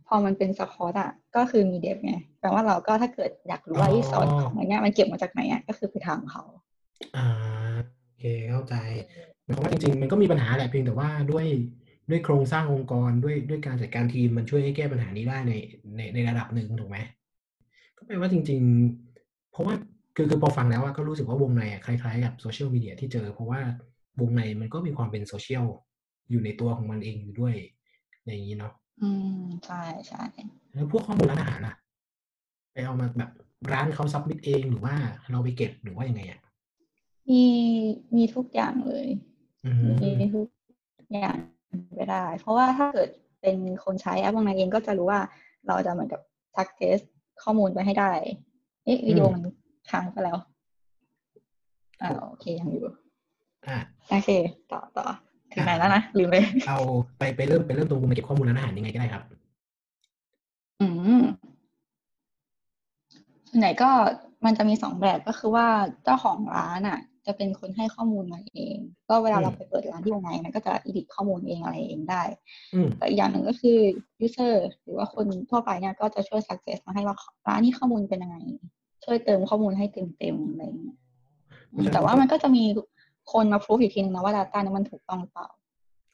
[0.07, 6.43] พอมันเป็นสคอตอะ ก็คือมีเดฟไงแปลว่าเราก็ถ้าเกิดอยากรู้ว่าอ๋อที่ซอสของมันเนี้ยมันเก็บมาจากไหนอะก็คือไปถามเขา
[7.17, 8.75] อ่าโอเคเข้าใจ
[9.45, 11.47] หมายความว่าจริง ๆ มันก็มีปัญหาแหละเพียงแต่ว่าด้วย
[12.11, 15.53] ด้วยโครงสร้างองค์กรด้วยด้วยการจัดการทีมมันช่วยให้แก้ปัญหานี้ได้ใน
[15.97, 16.99] ในในระดับหนึ่งถูกไหม
[17.97, 18.61] ก็แปลว่าจริง
[19.07, 19.75] ๆ เพราะว่า
[20.17, 23.61] คือคือพอฟังแล้วอะก็รู้สึกว่าวงในอะคล้ายๆ กับโซเชียลมีเดียที่เจอ เพราะว่า
[24.21, 25.65] วงในมันก็มีความเป็นโซเชียล
[26.31, 27.55] อยู่ในตัวของมันเองอยู่ด้วย
[28.25, 28.73] อย่างนี้เนาะ
[29.03, 30.23] อืมใช่ใช่
[30.73, 31.75] แล้วพวกข้อมูลร้านอาหารล่ะ
[32.73, 33.31] ไปเอามาแบบ
[33.73, 34.95] ร้านเขาซับมิดเองหรือว่า
[35.31, 36.41] เราไปเก็บหรือว่ายังไงอะ
[37.31, 37.45] มี
[38.17, 39.07] มีทุกอย่างเลย
[39.65, 39.71] อื
[40.03, 40.49] มีมทุก
[41.13, 41.37] อย่าง
[41.97, 43.09] ไปได้ เพราะว่าถ้าเกิด
[43.41, 45.21] เป็นคนใช้แอปวงในเองก็จะรู้ว่า
[45.67, 46.21] เราจะเหมือนกับ
[46.55, 47.05] suggest
[47.43, 48.13] ข้อมูลไปให้ได้
[48.85, 49.43] เอ๊ะวิดีโอมัน
[49.91, 50.37] ค้างไปแล้ว
[52.03, 53.79] อ่าโอเคยังอยู่อะ
[54.11, 54.31] โอเค
[54.73, 55.07] ต่อต่อ
[55.53, 56.37] ถึงไหนแล้วนะลืมไป
[56.69, 56.79] เอา
[57.19, 59.23] ไปไปเริ่มไปเริ่มตรงวงในเก็บข้อมูลร้านอาหารยังไงก็ได้ครับ
[60.81, 60.87] อื
[61.21, 61.23] ม
[63.49, 63.91] ส่วนใหญ่ก็
[64.45, 65.67] มันจะมีสองแบบก็คือว่า
[66.05, 68.77] เจ้าของร้านอะ จะเป็นคนให้ข้อมูลมาเอง
[69.09, 72.23] ก็เวลาอืมเราไปเปิดร้านที่วงในมันก็จะอิดิทข้อมูลเองอะไรเองได้
[72.75, 73.79] อืมแต่อีกอย่างหนึ่งก็คือ
[74.27, 77.17] user หรือว่าคนทั่วไปเนี่ยก็จะช่วย suggest มาให้ว่า
[77.49, 78.37] ร้านนี้ข้อมูลเป็นยังไง
[79.05, 79.87] ช่วยเติมข้อมูลให้
[80.19, 80.99] เต็มๆอะไรอย่างเงี้ย
[81.73, 82.65] อืมแต่ว่ามันก็จะมี
[83.33, 85.49] คนมา proof อีกทีนึงนะว่า data นี้มันถูกต้องหรือเปล่า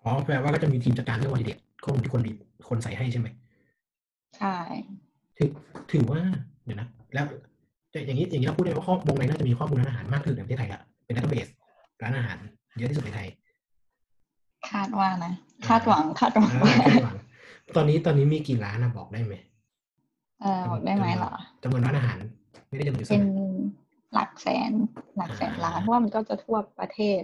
[0.02, 2.32] อ๋อ แปลว่าก็จะมีทีมจัดการเรื่องวอลิเดตข้อมูลที่คนดี
[2.68, 3.28] คนใส่ให้ใช่ไหม
[4.38, 4.56] ใช่
[5.36, 5.50] ถือ
[5.92, 6.20] ถือว่า
[6.64, 7.26] เดี๋ยวนะ แล้ว
[8.06, 11.48] อย่างนี้อย่างนี้เราพูดได้ว่าข้อวงในน่าจะมีข้อมูลร้านอาหารมากที่สุดในประเทศไทยละ เป็นดัตเตอร์เบส
[12.02, 12.38] ร้านอาหาร
[12.78, 13.28] เยอะที่สุดในไทย
[14.70, 15.32] คาดว่านะ
[15.68, 17.16] คาดหวังคาดหวังอ่าว่าคาดหวัง
[17.76, 19.34] ตอนนี้ตอนนี้มีกี่ร้านนะบอกได้ไหม
[20.42, 22.18] เออบอกได้ไหมเหรอจำนวนร้านอาหาร
[22.68, 23.30] ไม่ได้จำนวนเป็นนะ
[24.14, 24.72] หลักแสน
[25.16, 27.22] หลักแสนล้านอ่าเพราะว่ามันก็จะทั่วประเทศ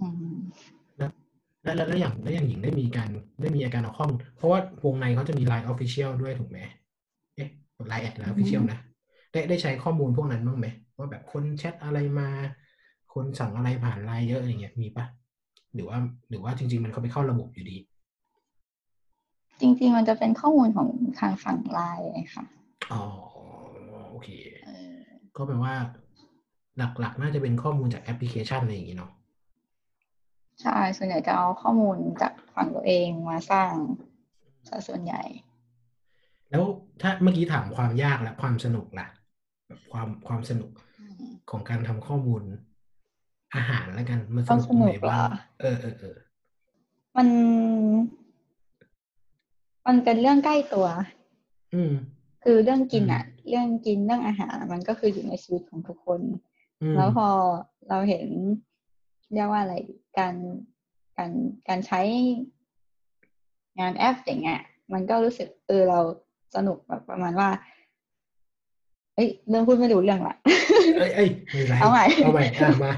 [0.00, 0.36] อืม
[0.98, 1.10] แล้ว
[1.64, 3.08] แล้วแล้วอย่างแล้วอย่างหญิงได้มีการ
[3.40, 6.58] ได้มีอาการเอาข้อมูลเพราะว่าวงในเขาจะมี Line Official ด้วยถูกไหม
[7.36, 7.48] เอ๊ะ
[7.90, 8.78] Line แอด Line Official นะ
[9.32, 10.66] ได้ได้ใช้ข้อมูลพวกนั้นบ้างไหม
[10.98, 12.28] ว่าแบบคนแชทอะไรมา
[13.14, 15.06] คนสั่งอะไรผ่านไลน์เยอะอะไรเงี้ยมีปะ
[15.74, 15.98] หรือว่า
[16.30, 17.76] หรือว่าจริง ๆ มันเขาไปเข้าระบบอยู่ดี
[19.60, 20.88] จริง ๆ มันจะเป็นข้อมูลของ
[21.20, 22.44] ทางฝั่งไลน์ค่ะ
[22.92, 23.02] อ๋อ
[24.10, 24.28] โอเค
[24.64, 24.96] เออ
[25.36, 25.74] ก็แปลว่า
[26.78, 29.12] หลักๆ น่าจะเป็นข้อมูลจากแอปพลิเคชันอะไรอย่างงี้เนาะ
[30.62, 33.72] ใช่ส่วนใหญ่จะเอาข้อมูลจากฝั่งตัวเองมาสร้าง
[34.68, 35.22] ซะส่วนใหญ่
[36.50, 36.64] แล้ว
[37.00, 39.06] ถ้าเมื่อกี้ถามความยากและความสนุกล่ะ
[39.66, 40.87] แบบความความสนุกอืม
[41.50, 42.42] ของการทำข้อมูล
[43.54, 45.28] อาหารแล้วกัน มันสความนุกตรงไหนสนุกเหรอบ้าง
[45.60, 46.16] เออเออเออ
[47.16, 47.28] มัน
[49.86, 50.86] มันเป็นเรื่องใกล้ตัว
[51.74, 51.92] อืม
[52.44, 56.20] คือเรื่องกินอืมอะเรื่องกินเรื่องอาหาร มันก็คืออยู่ในชีวิตของทุกคน
[56.82, 57.28] อืมแล้วพอ
[57.88, 58.28] เราเห็น
[59.32, 59.74] เรียกว่าอะไร
[60.18, 60.34] การ
[61.18, 61.30] การ
[61.68, 62.00] การใช้
[63.78, 64.60] งานแอปอย่างเงี้ย
[64.92, 66.00] มันก็รู้สึกเออเรา
[66.56, 67.48] สนุกแบบประมาณว่า
[69.18, 70.34] เอ้ยเรื่องพูดไม่รู้เรื่องละ
[70.98, 72.92] เอ้ยเอ้ยไม่เป็นไรเอาใหม่เอาใหม่อะมา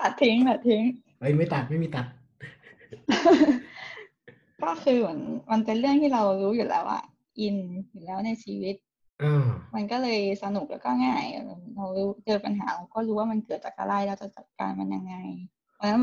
[0.00, 0.82] ตัดทิ้งตัดทิ้ง
[1.20, 2.06] เอ้ยไม่ตัดไม่มีตัด
[4.62, 5.18] ก็คือเหมือน
[5.50, 7.02] มันเป็นเรื่องที่เรารู้อยู่แล้วอะ
[7.40, 7.56] อิน
[7.90, 8.76] อยู่แล้วในชีวิต
[9.22, 11.24] อ่ามันก็เลยสนุกแล้วก็ง่าย
[11.76, 11.86] เรา
[12.24, 15.14] เจอปัญหาเราก็รู้ว่ามันเกิดจากอะไรเราจะจัดการมันยังไง
[15.74, 16.02] เพราะฉะนั้น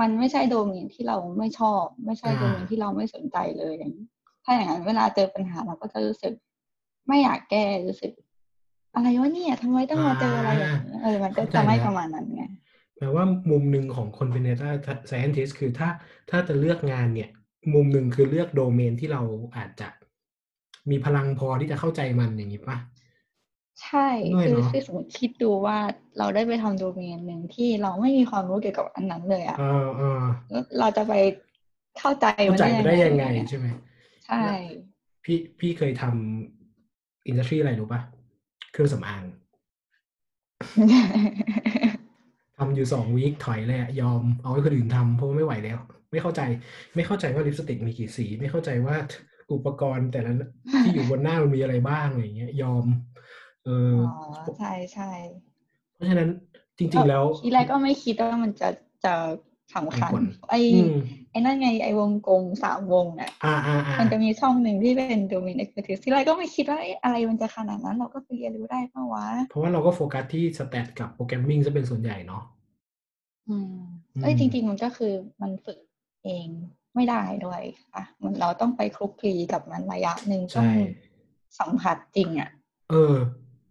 [0.00, 3.74] มันไม่ใช่โดเมนที่เราไม่ชอบ ไม่ใช่โดเมนที่เราไม่สนใจเลย
[4.44, 6.34] ถ้าอย่างนั้นเวลาเจอปัญหาเราก็จะรู้สึก
[7.08, 8.12] ไม่อยากแก้รู้สึก
[8.94, 12.44] อะไรวะเนี่ยทำไมต้องมาเจออะไรแบบนี้เออมันก็จะไม่ประมาณนั้นไง
[12.96, 14.70] แปลว่ามุมหนึ่งของคนเป็น data
[15.10, 15.88] scientist คือถ้า
[16.30, 17.30] ถ้าจะเลือกงานเนี่ย
[17.74, 19.22] มุมหนึ่งคือเลือกโดเมนที่เรา
[19.56, 19.88] อาจจะ
[20.90, 22.76] มีพลังพอที่จะเข้าใจมันอย่างนี้ปะ
[23.82, 25.78] ใช่ด้วยคือเนอะคือสมมติคิดดูว่า
[26.18, 31.14] เราได้ไปทำโดเมนหนึ่งที่เราไม่มีความรู้เกี่ยวกับอันนั้นเลยอะอ่าอ่าแล้วเราจะไป
[31.98, 33.66] เข้าใจเข้ามันใจได้มันได้ยัยังงไงไงอะใช่ไหม
[34.26, 34.44] ใช่
[35.24, 36.57] พี่พี่เคยทำ
[37.26, 38.00] อินดัสทรีอะไรรู้ปะ
[38.72, 39.24] เครื่องสำอาง
[42.56, 45.78] ทำอยู่สองวีคถอยเลยอะยอมเอาให้คนอื่นทำเพราะว่าไม่ไหวแล้ว
[46.10, 46.40] ไม่เข้าใจ
[46.94, 48.96] ไม่เข้าใจว่าลิปสติกมีกี่สี ไม่เข้าใจว่า
[49.52, 50.32] อุปกรณ์แต่ละ
[50.82, 52.84] ที่อยู่บนหน้ามันมีอะไรบ้างอะไรอย่างเงี้ย ยอม
[53.64, 54.24] เอออ๋อ
[54.58, 55.10] ใช่ใช่
[55.94, 56.28] เพราะฉะนั้น
[56.78, 58.68] จริง ๆ แล้วทีแรกก็ไม่คิดว่ามันจะ
[59.04, 59.14] จะ
[59.74, 60.92] สำคัญมีผลไอ้อืม
[61.30, 72.42] ไอ้นั่นไงไอ้วงกลมสามวงอะอ่าอ่าอ่ามันจะมีช่องหนึ่งที่เป็นโดเมน expertise ที่แรกก็ไม่คิดว่าเอ๊ะอะไรมันจะขนาดนั้น เราก็ไปเรียนรู้ได้ปะวะ เพราะว่าเราก็โฟกัสที่สแตทกับโปรแกรมมิ่งซะเป็นส่วนใหญ่เนาะ
[73.48, 73.74] อืม
[74.20, 75.78] เอ้ยอืมจริง ๆ มันก็คือมันฝึก
[76.24, 76.48] เอง
[76.94, 77.62] ไม่ได้ด้วย
[77.94, 80.68] อะมันเราต้องไปคลุกคลีกับมันระยะหนึ่งต้อใช่ง
[81.58, 82.50] สัมผัสจริงอะ
[82.90, 83.16] เออ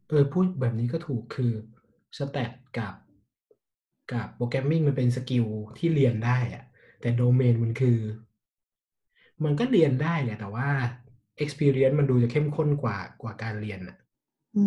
[0.10, 1.54] เออพูดแบบนี้ก็ถูกคือ
[2.18, 2.94] stat กับ
[4.12, 5.46] กับ programming มันเป็น skill
[5.78, 6.64] ที่เรียนได้อะ
[7.02, 7.98] แต่โดเมนมันคือ
[9.44, 10.68] มันก็เรียนได้แหละแต่ว่า
[11.44, 13.98] experience มันดูจะเข้มข้นกว่ากว่าการเรียนอะ
[14.56, 14.64] อื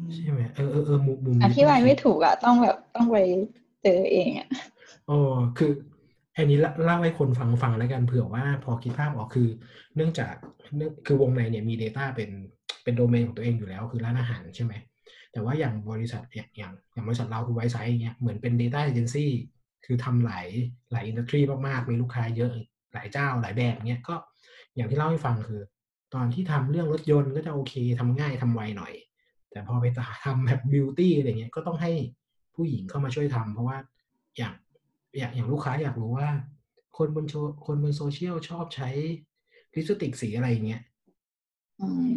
[0.00, 3.16] มใช่ไหมเออเออเออมุมมุมอนี้ธิบายต้องคิดไม่ถูกอะต้องแบบต้องไป
[3.82, 4.48] เจอเองอะ
[5.10, 5.14] อ๋อ
[5.58, 5.72] คือ
[6.36, 9.48] อันนี้เล่าเล่าให้คนฟังฟังแล้วกันเผื่อว่าพอคิดภาพออกคือ
[9.96, 10.34] เนื่องจาก
[10.76, 12.30] เนื่องคือวงในเนี่ยมี Data เป็น
[12.84, 14.74] เป็นโดเมนของตัวเองอยู่แล้วคือร้านอาหารใช่ไหม
[15.32, 19.26] แต่ว่าอย่างบริษัทเนี่ยอย่างอย่างบริษัทเราคือไวซ์ไซต์เงี้ยเหมือนเป็น Data Agency
[19.84, 20.46] คือทำหลาย
[20.92, 22.52] หลายอินดัสทรีมากๆ มีลูกค้าเยอะ
[22.94, 24.14] หลายเจ้าหลายแบบเงี้ยก็
[24.76, 25.60] อย่างที่เล่าให้ฟังคือ
[26.14, 28.92] ตอนที่ทำเรื่องรถยนต์ก็จะโอเคทำง่ายทำไวหน่อย
[29.50, 29.86] แต่พอไป
[30.24, 31.92] ทำแบบ beauty อะไรเงี้ยก็ต้องให้
[32.54, 33.78] ผู้หญิงเข้ามาช่วยทำเพราะว่า
[34.38, 34.54] อย่าง
[35.18, 36.28] อย่างอย่างลูกค้าอยากรู้ว่า
[36.98, 37.34] คนบนโช
[37.66, 38.88] คนบนโซเชียลชอบใช้
[39.74, 40.82] ลิปสติกสีอะไรเงี้ย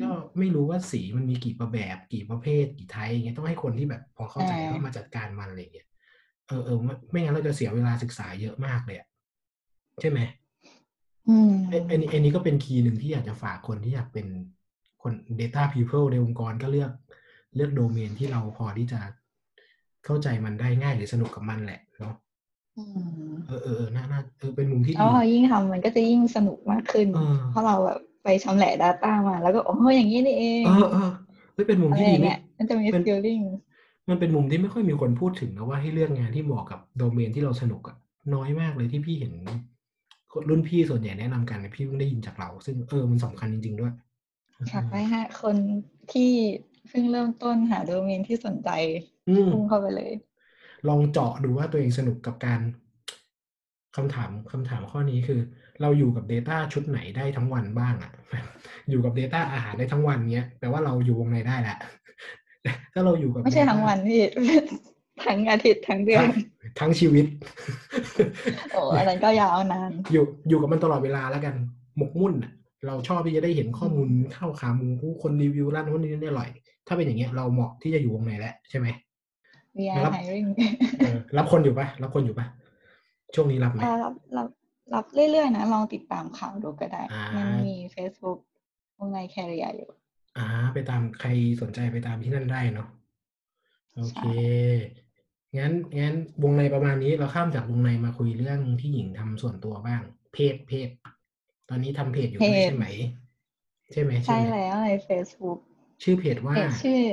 [0.03, 5.87] ก็ไม่รู้ว่าสีมันมีกี่ประแบบกี่ประเภทกี่ type อย่างเงี้ยต้องให้คนที่แบบพอเข้าใจอ่าเข้ามาจัดการมันอะไรเงี้ย
[6.47, 9.07] เออเออไม่ไม่งั้นเราจะเสียเวลาศึกษาเยอะมากเลยอะ
[10.01, 10.19] ใช่ไหม
[11.29, 14.27] อืมไอ้อันนี้อันนี้ก็เป็น key หนึ่งที่อยากจะฝากคนที่อยากเป็น
[15.03, 16.91] คน Data People ในองค์กรก็เลือก
[17.55, 18.99] เลือกโดเมนที่เราพอที่จะ
[20.05, 22.15] เข้าใจมันได้ง่ายหรือสนุกกับมันแหละเนาะ
[22.77, 22.83] อื
[23.31, 31.11] มเออเออเออน่าน่าเออเป็นมุมที่แล้ดีวพอยิ่งทำมันก็จะยิ่งสนุกมากขึ้นเออเพราะเราแบบ ไปชำแหละ Data มา แล้วก็โอ้โหอย่างนี้นี่เองเออเออ
[31.53, 33.43] เฮ้ยเป็นมุมอะไรที่อดีย่างไม่เงี้ยมันจะมีเป็น feeling
[34.09, 37.95] มันเป็นมุมที่ไม่ค่อยมีคนพูดถึงนะว่าให้เลือกงานที่เหมาะกับโดเมนที่เราสนุกอะ
[38.33, 39.33] น้อยมากเลยที่พี่เห็น
[40.31, 43.93] คนรุ่นพี่ส่วนใหญ่แนะนำกันนะพี่เพิ่งได้ยินจากเรา ซึ่งเออมันสำคัญจริง ๆ ด้วย
[44.71, 45.55] ฝากไว้ฮะ คน
[46.13, 46.31] ที่
[46.89, 48.69] เพิ่งเริ่มต้นหาโดเมนที่สนใจ
[49.29, 50.11] อืมพุ่งเข้าไปเลย
[50.87, 52.61] ลองเจาะดูว่าตัวเองสนุกกับการ
[53.95, 55.39] คำถามคำถามข้อนี้คือ
[55.81, 58.11] เราอยู่กับ Data ชุดไหนได้ทั้งวันบ้างอะ
[58.89, 61.77] อยู่กับ Data อาหารได้ทั้งวันเนี้ยแปลว่าเราอยู่วงในได้แหละ
[62.93, 64.21] ถ้าเราอยู่กับไม่ใช่ data ทั้งวันพี่
[65.25, 66.31] ทั้งอาทิตย์ทั้งเดือนทั้ง
[66.79, 67.25] ทั้งชีวิต
[68.73, 71.55] โอ้อันนั้นก็ยาวนาน อยู่อยู่กับมันตลอดเวลาแล้วกัน
[71.97, 72.51] หมกมุ่นอะ
[72.87, 76.49] เราชอบที่จะได้เห็นข้อมูลเข้าขาหมูผู้คนรีวิวร้านนู้นนี่อร่อย
[76.87, 78.87] ถ้าเป็นอย่างเงี้ยเราเหมาะที่จะอยู่วงในแล้วใช่ไหม
[79.77, 80.47] we ครั are บ hiring
[80.99, 82.45] เออรับคนอยู่ปะรับคนอยู่ปะ
[83.35, 84.47] ช่วงนี้รับไหมอ่ารับรับ
[84.93, 88.39] รับเรื่อยๆนะ ลองติดตามข่าวดูก็ได้อ่ามัมันมี Facebook
[88.97, 89.91] วงในแคริยอยู่
[90.37, 91.29] อ่า ไปตามใคร
[91.61, 92.87] สนใจไปตามที่นั่นได้เนาะ
[93.95, 94.21] โอเค
[95.57, 100.01] งั้นงั้นวงในประมาณนี้เราข้ามจากวงในมาคุยเรื่องที่หญิงทำส่วนตัวบ้าง
[100.33, 100.89] เพจเพจ
[101.69, 102.87] ตอนนี้ทำเพจอยู่ด้วยเพจใช่ไหม
[103.91, 105.59] ใช่ไหมใช่ไหมแล้วใน Facebook
[106.03, 107.03] ชื่อเพจว่าเพจชื่อ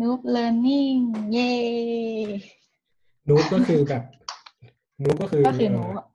[0.00, 1.00] Noob Learning
[1.32, 1.52] เย้
[3.28, 4.02] นูบก็คือแบบ
[5.02, 6.06] นูบก็คือก็คือ noob อะ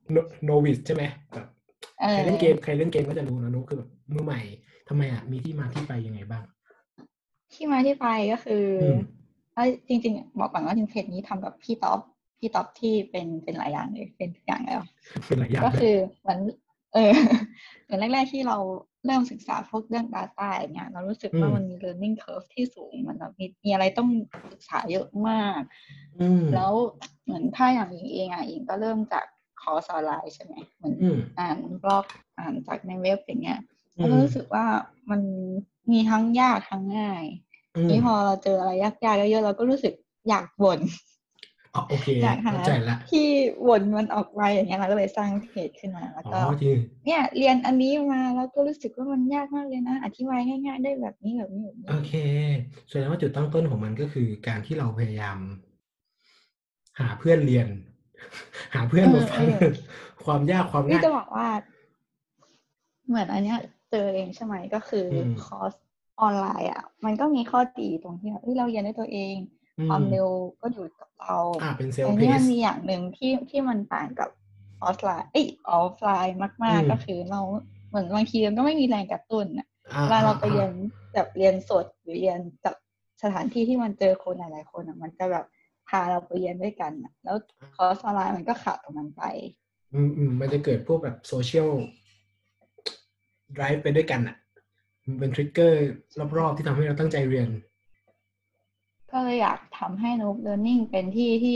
[0.46, 1.48] โนวิสใช่ไหมแบบ
[2.00, 4.42] เอใครอเล่นเกมใครเล่นเกมก็จะรู้นะนูบคือแบบมือใหม่
[4.88, 6.44] ทำไมอะมีที่มาที่ไปยังไงบ้าง
[7.54, 9.00] ที่มาที่ไปก็คืออม
[9.56, 12.00] เอ้ยจริง ๆ บอกก่อนว่าจริงเพจนี้ทำกับพี่ต๊อป
[12.40, 14.82] พี่ต๊อปที่เป็นเป็นหลายอย่างเลยเป็นทุกอย่างแล้ว
[15.26, 16.40] เป็นหลายอย่างก็เลยคือเหมือน
[16.96, 17.14] เออ
[17.84, 18.58] เหมือนแรก ๆ ที่เรา
[19.06, 24.10] เริ่มศึกษาพวกเรื่อง Data อย่างเงี้ยเรารู้สึกว่ามันมี learning curve ที่สูงมันแบบมีมีอะไรต้อง
[24.52, 25.62] ศึกษาเยอะมาก
[26.20, 26.74] อืมแล้ว
[27.24, 29.26] เหมือนถ้าอย่างหญิงเองอะหญิงก็เริ่มจาก
[29.62, 32.06] คอร์สออนไลน์ใช่ไหมเหมือนอืมอ่านบล็อก
[32.38, 33.60] อ่านจากในเว็บอย่างเงี้ย
[33.96, 34.66] แล้วก็รู้สึกว่า
[35.10, 35.22] มัน
[35.92, 37.24] มีทั้งยากทั้งง่าย
[37.76, 39.94] อืมนี่พอเราเจออะไรยากๆเยอะๆเราก็รู้สึก
[40.30, 40.80] อยากบ่น
[41.76, 43.28] อ๋อโอเคอยากหาเข้าใจละที่
[43.68, 52.14] บ่นมันออกไปอย่างเงี้ยเราก็เลยสร้างเพจขึ้นมาแล้วอ๋ก็อจริงเนี่ยเรียนอันนี้มาแล้วก็รู้สึกว่ามันยากมากเลยนะ อธิบายง่าย ๆ ได้แบบนี้แบบนี้แบบนี้โอเค
[52.90, 55.38] แสดงว่าจุดตั้งต้นของมันก็คือการที่เราพยายาม
[57.00, 57.68] หาเพื่อนเรียน
[58.76, 59.74] หาเพื่อนมาฟังเออเออ
[60.26, 61.48] ความยากความนี่ง่ายจะบอกว่า
[63.08, 63.60] เหมือนอันเนี้ย
[63.92, 65.74] เจอเองใช่ไหมก็คืออมคอร์ส
[66.22, 69.55] ออนไลน์อะ มันก็มีข้อดีตรงที่แบบเฮ้ยเราเรียนด้วยตัวเองอื
[69.88, 70.28] ความเร็ว
[70.62, 74.30] ก็อยู่กับเราอ่าเป็น self-paced แต่นี่มันมีอย่างหนึ่งที่ที่มันต่างกับ
[74.84, 77.42] ออฟไลน์เอ้ยออฟไลน์มากอืมๆก็คือเรา
[77.90, 80.72] เหมือนบางทีมันก็ไม่มีแรงกระตุ้นอะอ่าเวลาเราไปอ่เรียน
[81.14, 82.76] แบบเรียนสดหรือเรียนกับ
[83.22, 85.46] สถานที่ที่มันเจอคนหลายๆคนอะมันจะแบบ
[85.88, 87.38] พาเราไปเรียนด้วยกันอะแล้ว
[87.76, 89.24] คอร์สออนไลน์มันก็ขาดตรงนั้นไป
[89.94, 91.70] อืมอืมมันจะเกิดพวกแบบโซเชียล
[93.58, 94.38] drive ไปด้วยกันอะ
[95.06, 95.80] มันเป็นทริกเกอร์
[96.38, 97.50] รอบๆที่ทำให้เราตั้งใจเรียน
[99.18, 101.56] ก็เลยอยากทำให้ Noob Learning เป็นที่ที่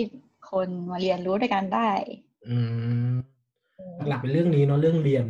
[0.52, 1.90] คนมาเรียนรู้ด้วยกันได้
[2.48, 2.58] อื
[3.12, 3.14] ม
[4.08, 5.26] หลักๆเป็นเรื่องนี้เนาะเรื่องเรียน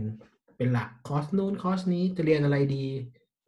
[0.57, 2.83] เป็นหลักคอร์สนู้นคอร์สนี้จะเรียนอะไรดี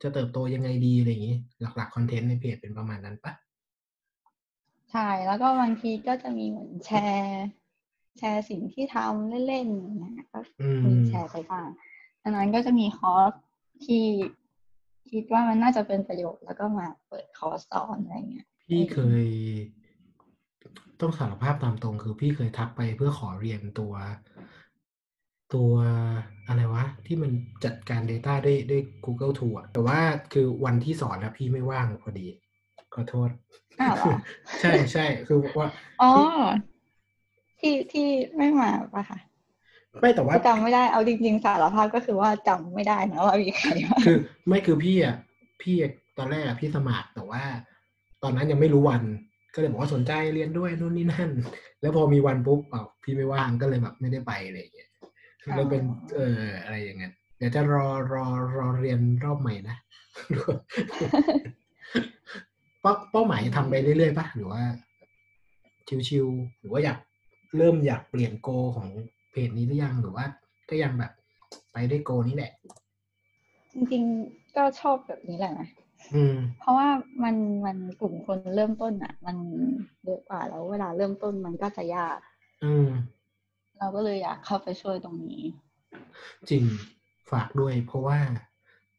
[0.01, 3.33] จะเติบโตยังไงดีอะไรอย่างนี้ หลักๆคอนเทนต์ในเพจเป็นประมาณนั้นปะ
[4.91, 7.45] ใช่แล้วก็บางทีก็จะมีเหมือนแชร์
[8.17, 11.67] แชร์สิ่งที่ทำเล่นๆอย่างเงี้ยก็อืมมีแชร์ไปบ้าง
[12.23, 13.31] ดังนั้นก็จะมีคอร์ส
[13.85, 14.05] ที่
[15.11, 19.25] คิดว่ามันน่าจะเป็นประโยชน์แล้วก็มาเปิดคอร์สสอนอะไรเงี้ย พี่เคย
[21.01, 23.93] ต้องสารภาพตามตรง คือพี่เคยทักไปเพื่อขอเรียนตัว
[25.53, 25.73] ตัว
[26.47, 27.31] อะไรวะ ที่มัน
[27.65, 29.99] จัดการ Data ด้วยด้วย Google Tool อะแต่ว่า
[30.33, 32.27] คือวันที่สอนนะพี่ไม่ว่างพอดี
[32.93, 33.29] ขอโทษ
[33.81, 34.13] อ้าวเหรอ
[34.61, 35.69] ใช่ใช่คือว่า
[36.01, 36.11] อ๋อ
[37.59, 38.07] ที่ที่
[38.37, 39.19] ไม่มาปะคะ
[40.01, 45.15] ไม่แต่ว่าจำไม่ได้เอาจริงๆสารภาพก็คือว่าจำไม่ได้นะว่ามีใครมาคือ ไม่คือพี่อะ
[45.61, 47.43] พี่อะตอนแรกอะพี่สมัครแต่ว่า
[48.23, 49.03] ตอนนั้นยังไม่รู้วัน
[49.53, 51.29] ก็เลยบอกว่าสนใจเรียนด้วยนู่นนี่นั่น
[51.81, 54.89] แล้วพอมีวันปุ๊บอ้าวพี่ไม่ว่างก็เลยแบบไม่ได้ไปอะไรอย่างเงี้ย
[55.55, 55.83] เลยเป็น
[56.15, 59.77] เอออะไรอย่างเงี้ยเดี๋ยวจะรอรอรอเรียนรอบใหม่นะ
[62.81, 64.61] เป้าเป้าหมายทำไปเรื่อยๆปะหรือว่า
[66.09, 66.97] ชิวๆหรือว่าอยาก
[67.57, 68.87] เริ่มอยากเปลี่ยนโกของ
[69.31, 70.25] เพจนี้หรือยังหรือว่า
[70.69, 71.11] ก็ยังแบบ
[71.71, 72.51] ไปได้วยโกนี้แหละ
[73.73, 75.90] จริงๆก็ชอบแบบนี้แหละนะอืม
[76.59, 76.87] เพราะว่า
[77.23, 77.35] มัน
[77.65, 79.37] มันกลุ่มคนเริ่มต้นอะ มัน
[80.05, 82.19] เยอะกว่าแล้วเวลาเริ่มต้นมันก็จะยาก
[82.63, 82.87] อืม
[83.79, 85.43] เราก็เลยอยากเข้าไปช่วยตรงนี้
[86.49, 86.63] จริง
[87.31, 88.19] ฝากด้วย เพราะว่า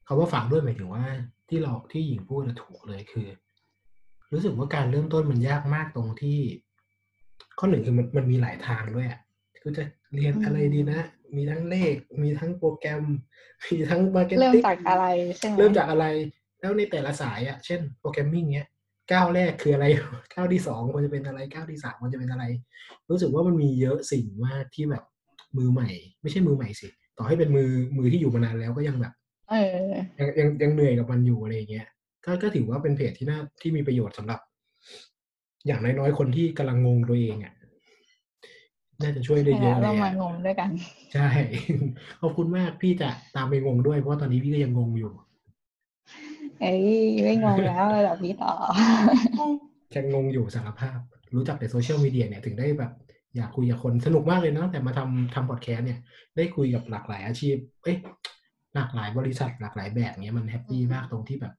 [0.04, 1.04] เขาว่าฝากด้วยหมายถึงว่า
[1.48, 3.28] ที่เราที่หญิงพูดอะถูกเลยคือ
[4.32, 6.38] รู้สึกว่าการเริ่มต้นมันยากมากตรงที่
[7.58, 9.20] ข้อหนึ่งคือมันมันมีหลายทางด้วยอะ
[9.60, 9.84] คือจะ
[10.14, 11.00] เรียนอะไรดีนะ
[11.36, 13.02] มีทั้งเลข มีทั้งโปรแกรม
[13.70, 15.06] มีทั้ง marketing เริ่มจากอะไร
[15.38, 16.06] ใช่ไหมเริ่มจากอะไร
[16.62, 18.68] แล้วในแต่ละสายอะเช่น programming เนี้ย
[19.12, 19.86] ก้าวแรกคืออะไร
[20.34, 22.44] ก้าวที่สองควรจะเป็นอะไรก้าวที่สามควรจะเป็นอะไร
[23.10, 25.04] รู้สึกว่ามันมีเยอะสิ่งมากที่แบบ
[25.58, 25.88] มือใหม่
[26.22, 29.12] ไม่ใช่มือใหม่สิ ต่อให้เป็นมือมือที่อยู่มานานแล้วก็ยังแบบ
[29.50, 29.54] เอ
[29.86, 31.86] อยังยังยังเหนื่อยกับมันอยู่อะไรอย่างเงี้ย
[32.24, 34.40] ก็ก็ถือว่าเป็นเพจที่น่าที่มีประโยชน์สำหรับ
[35.66, 37.54] อย่างน้อยๆคนที่กำลังงงตัวเองอะ
[39.02, 40.70] น่าจะช่วยได้เยอะเลเรายมาอะงงด้วยกัน
[41.14, 41.28] ใช่
[42.20, 45.12] ขอบคุณมากพี่จะตามไปงงด้วยเพราะว่าตอนนี้พี่ก็ยังงงอยู่
[46.62, 46.82] เอ้ย
[47.22, 48.52] ไม่งงแล้วระดับนี้ต่อ
[49.90, 50.98] แค่งงอยู่สารภาพ
[51.34, 52.92] รู้จักแต่โซเชียลมีเดียเนี่ยถึงได้แบบ
[53.36, 55.98] อยากคุยกับคนสนุกมากเลยนะแต่มาทำทำพอดแคสต์เนี่ย
[56.36, 57.96] ได้คุยกับหลากหลายอาชีพ เอ้ย
[58.74, 61.54] หลากหลายบริษัทหลากหลายแบบเนี้ยมันแฮปปี้มากตรงที่แบบ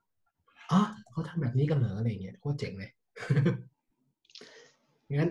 [0.72, 2.92] อ๋อเขาทำแบบนี้กันเหรออะไรเงี้ยโคตรเจ๋งเลย
[5.16, 5.30] งั้น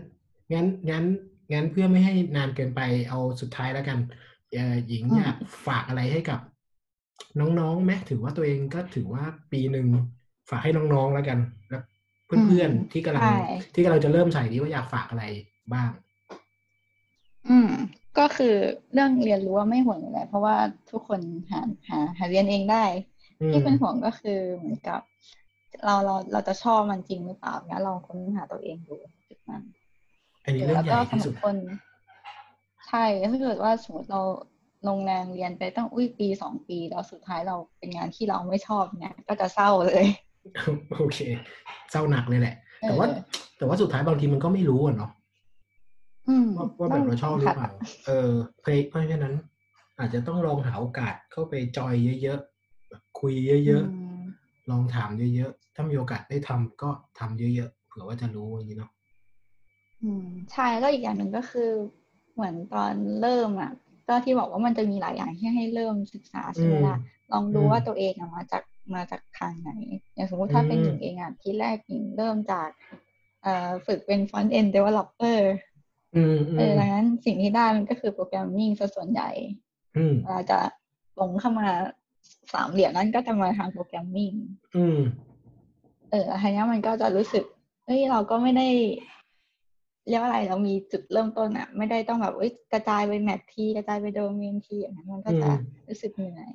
[0.52, 1.04] งั้นงั้น
[1.52, 3.98] งั้นเพื่อไม่ให้นานเกินไปเอาสุดท้ายแล้วกัน
[4.52, 6.40] เออหญิงอยากฝากอะไรให้กับ
[7.40, 9.86] น้องๆไหมถือว่าตัวเองก็ถือว่าปีหนึ่ง
[10.50, 11.82] ฝากให้น้องๆแล้วกัน แล้ว
[12.26, 13.34] เพื่อนๆที่กำลังใช่
[13.74, 15.24] ที่กำลังจะเริ่มใส่นี้ว่าอยากฝากอะไร
[15.72, 15.90] บ้าง
[17.48, 17.70] อืม
[18.18, 18.54] ก็คือ
[18.92, 20.56] เรื่องเรียนรู้ว่าไม่ห่วงอยู่แล้วเพราะว่า
[20.90, 22.84] ทุกคนหาหาหาเรียนเองได้
[23.40, 25.00] อืมที่เป็นห่วงก็คือเหมือนกับ
[25.84, 28.94] เราเราเราจะชอบมันจริงหรือเปล่าเนี่ยลองค้นหาตัวเองดู
[29.28, 29.62] จุดนั้น
[30.44, 31.56] อันนี้เรื่องแล้วใหก็ญ่สำที่หสุรัดบคน
[32.88, 34.22] ใช่ถ้าเกิดว่าสมมติเรา
[34.88, 40.04] ลงแรงเรียนไปตั้งอุ้ยปีสองปีแล้วสุดท้ายเราเป็นงานที่เราไม่ชอบเนี่ยก็จะเศร้าเลย
[40.98, 41.18] โอเค
[41.90, 43.20] เศร้าหนักเลยแหละ แต่ว่าเออ
[43.58, 45.10] แต่ว่าสุดท้ายบางทีมันก็ไม่รู้อะเนาะ
[46.28, 47.70] อืมว่าว่าแบบเราชอบหรือเปล่า
[48.06, 49.34] เออเพราะเพราะฉะนั้น
[49.98, 53.32] อาจจะต้องลองหาโอกาสเข้าไปจอยเยอะๆแบบคุย
[53.66, 53.84] เยอะ
[54.16, 58.90] มๆลองถามเยอะๆถ้ามีโอกาสได้ทำก็ทำเยอะๆเผื่อว่าจะรู้อย่างนี้เนาะ
[60.02, 61.70] อืมใช่แล้วอีกอย่างหนึ่งก็คือ
[62.34, 63.72] เหมือนตอนเริ่มอะ
[64.12, 66.96] ก็ก็ที่บอกว่ามันจะมีหลายอย่างที่ให้เริ่มศึกษาใช่ไหมล่ะ
[67.32, 68.62] ลองดูว่าตัวเองมาจาก
[68.94, 69.70] มาจากทางไหน
[70.14, 72.68] อย่างสมมุติถ้าเป็นหญิงเองอะที่แรกหญิงเริ่มจาก
[73.42, 75.38] เอ่อฝึกเป็น front end developer
[76.56, 79.30] เออดังนั้นสิ่งที่ได้มันก็คือโปรแกรมมิ่งซะส่วนใหญ่
[80.28, 80.58] เราจะ
[81.18, 81.68] ลงเข้ามา
[82.52, 84.32] สามเหลี่ยมนั้นก็จะมาทาง programming
[86.10, 87.44] เออทีนี้มันก็จะรู้สึก
[87.84, 88.68] เฮ้ยเราก็ไม่ได้
[90.08, 92.34] เรียกว่าอะไรเรามีจุดเริ่มต้นอะไม่ได้ต้องแบบ
[92.72, 95.48] กระจายไป math ทีกระจายไปโดเมนทีอย่างนั้นมันก็จะ
[95.88, 96.52] รู้สึกเหนื่อย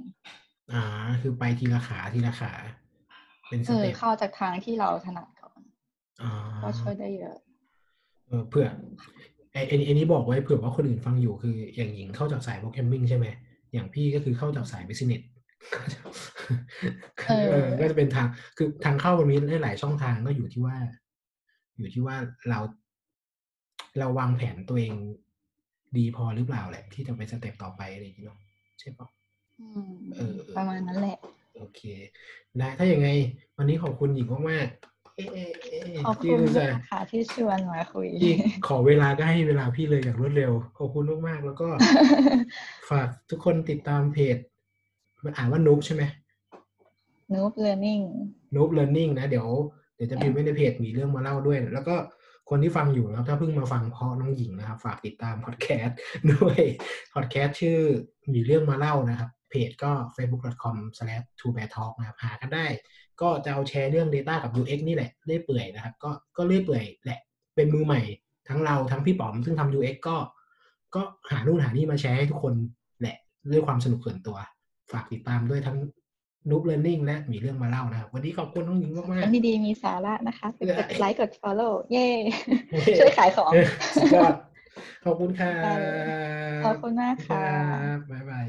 [0.73, 0.83] อ่า
[1.21, 2.51] คือไปทีละขาทีละขา
[3.47, 5.60] เป็น step เข้าจากทางที่เราถนัดก่อน
[6.63, 7.38] ก็ช่วยได้เยอะ
[8.27, 8.67] เออเพื่อ
[9.53, 13.25] ไอ้ไอ้นี้บอกไว้เผื่อว่าคนอื่นฟังอยู่คืออย่างหญิงเข้าจากสาย programming ใช่ไหม
[13.73, 15.21] อย่างพี่ก็คือเข้าจากสาย business
[17.79, 20.77] ก็จะเป็นทางคือทางเข้ามันมีหลายช่องทางก็อยู่ที่ว่า
[21.77, 22.15] อยู่ที่ว่า
[22.49, 22.60] เรา
[23.99, 24.93] เราวางแผนตัวเอง
[25.97, 28.38] ดีพอหรือเปล่าแหละ ที่จะไป step ต่อไปอะไรอย่างเงี้ย
[28.79, 29.07] ใช่ปะ
[30.15, 31.17] เออ ประมาณนั้นแหละ
[31.57, 31.81] โอเค
[32.57, 33.07] ได้ถ้าอย่างไง
[33.57, 34.67] วันนี้ขอบคุณหญิงมาก
[36.05, 36.39] ขอบคุณ
[36.89, 38.07] ค่ะที่ชวนมาคุย
[38.67, 41.67] ขอเวลาก็ให้เวลาพี่เลยอย่างรวดเร็ว ขอบคุณมากๆแล้วก็
[42.89, 44.38] ฝากทุกคนติดตามเพจ
[45.23, 46.03] มันอ่านว่า Noob ใช่ไหม
[47.34, 48.00] Noob Learning
[48.56, 49.47] Noob Learning นะ เดี๋ยว
[49.95, 51.95] เดี๋ยวจะพิมพ์ไว้ในเพจมีเรื่องมาเล่าด้วย แล้วก็
[52.49, 55.97] คนที่ฟังอยู่นะครับถ้าเพิ่งมาฟังเพราะน้องหญิงนะครับ ฝากติดตามพอดแคสต์
[56.31, 56.62] ด้วย
[57.13, 57.79] พอดแคสต์ชื่อ
[58.33, 62.65] มีเรื่องมาเล่านะครับ เพจก็ facebook.com/2beartalk นะครับหากันได้
[63.21, 67.19] ก็จะเอาแชร์เรื่อง Data กับ UX นี่แหละเรื่อยเปื่อยนะครับ ก็ก็เรื่อยเปื่อยแหละ
[67.55, 68.01] เป็นมือใหม่
[68.49, 70.17] ทั้งเราทั้งพี่ป๋อม ซึ่งทำ UX ก็
[70.95, 72.53] ก็หานู่นหานี่มาแชร์ให้ทุกคน
[73.01, 73.17] แหละ
[73.51, 74.38] ด้วยความสนุกส่วนตัว
[74.91, 75.77] ฝากติดตามด้วยทั้ง
[76.50, 82.08] นูบเรียนนิ่งและมีเรื่องมาเล่านะครับ วันนี้ขอบคุณน้องหญิงมากมากที่ดีมีสาระนะคะกดไลค์กด follow เย่
[83.00, 83.52] ช่วยขายของ
[85.06, 85.52] ขอบคุณค่ะ
[86.65, 87.45] ขอบคุณมากค่ะ
[88.12, 88.47] บ๊ายบาย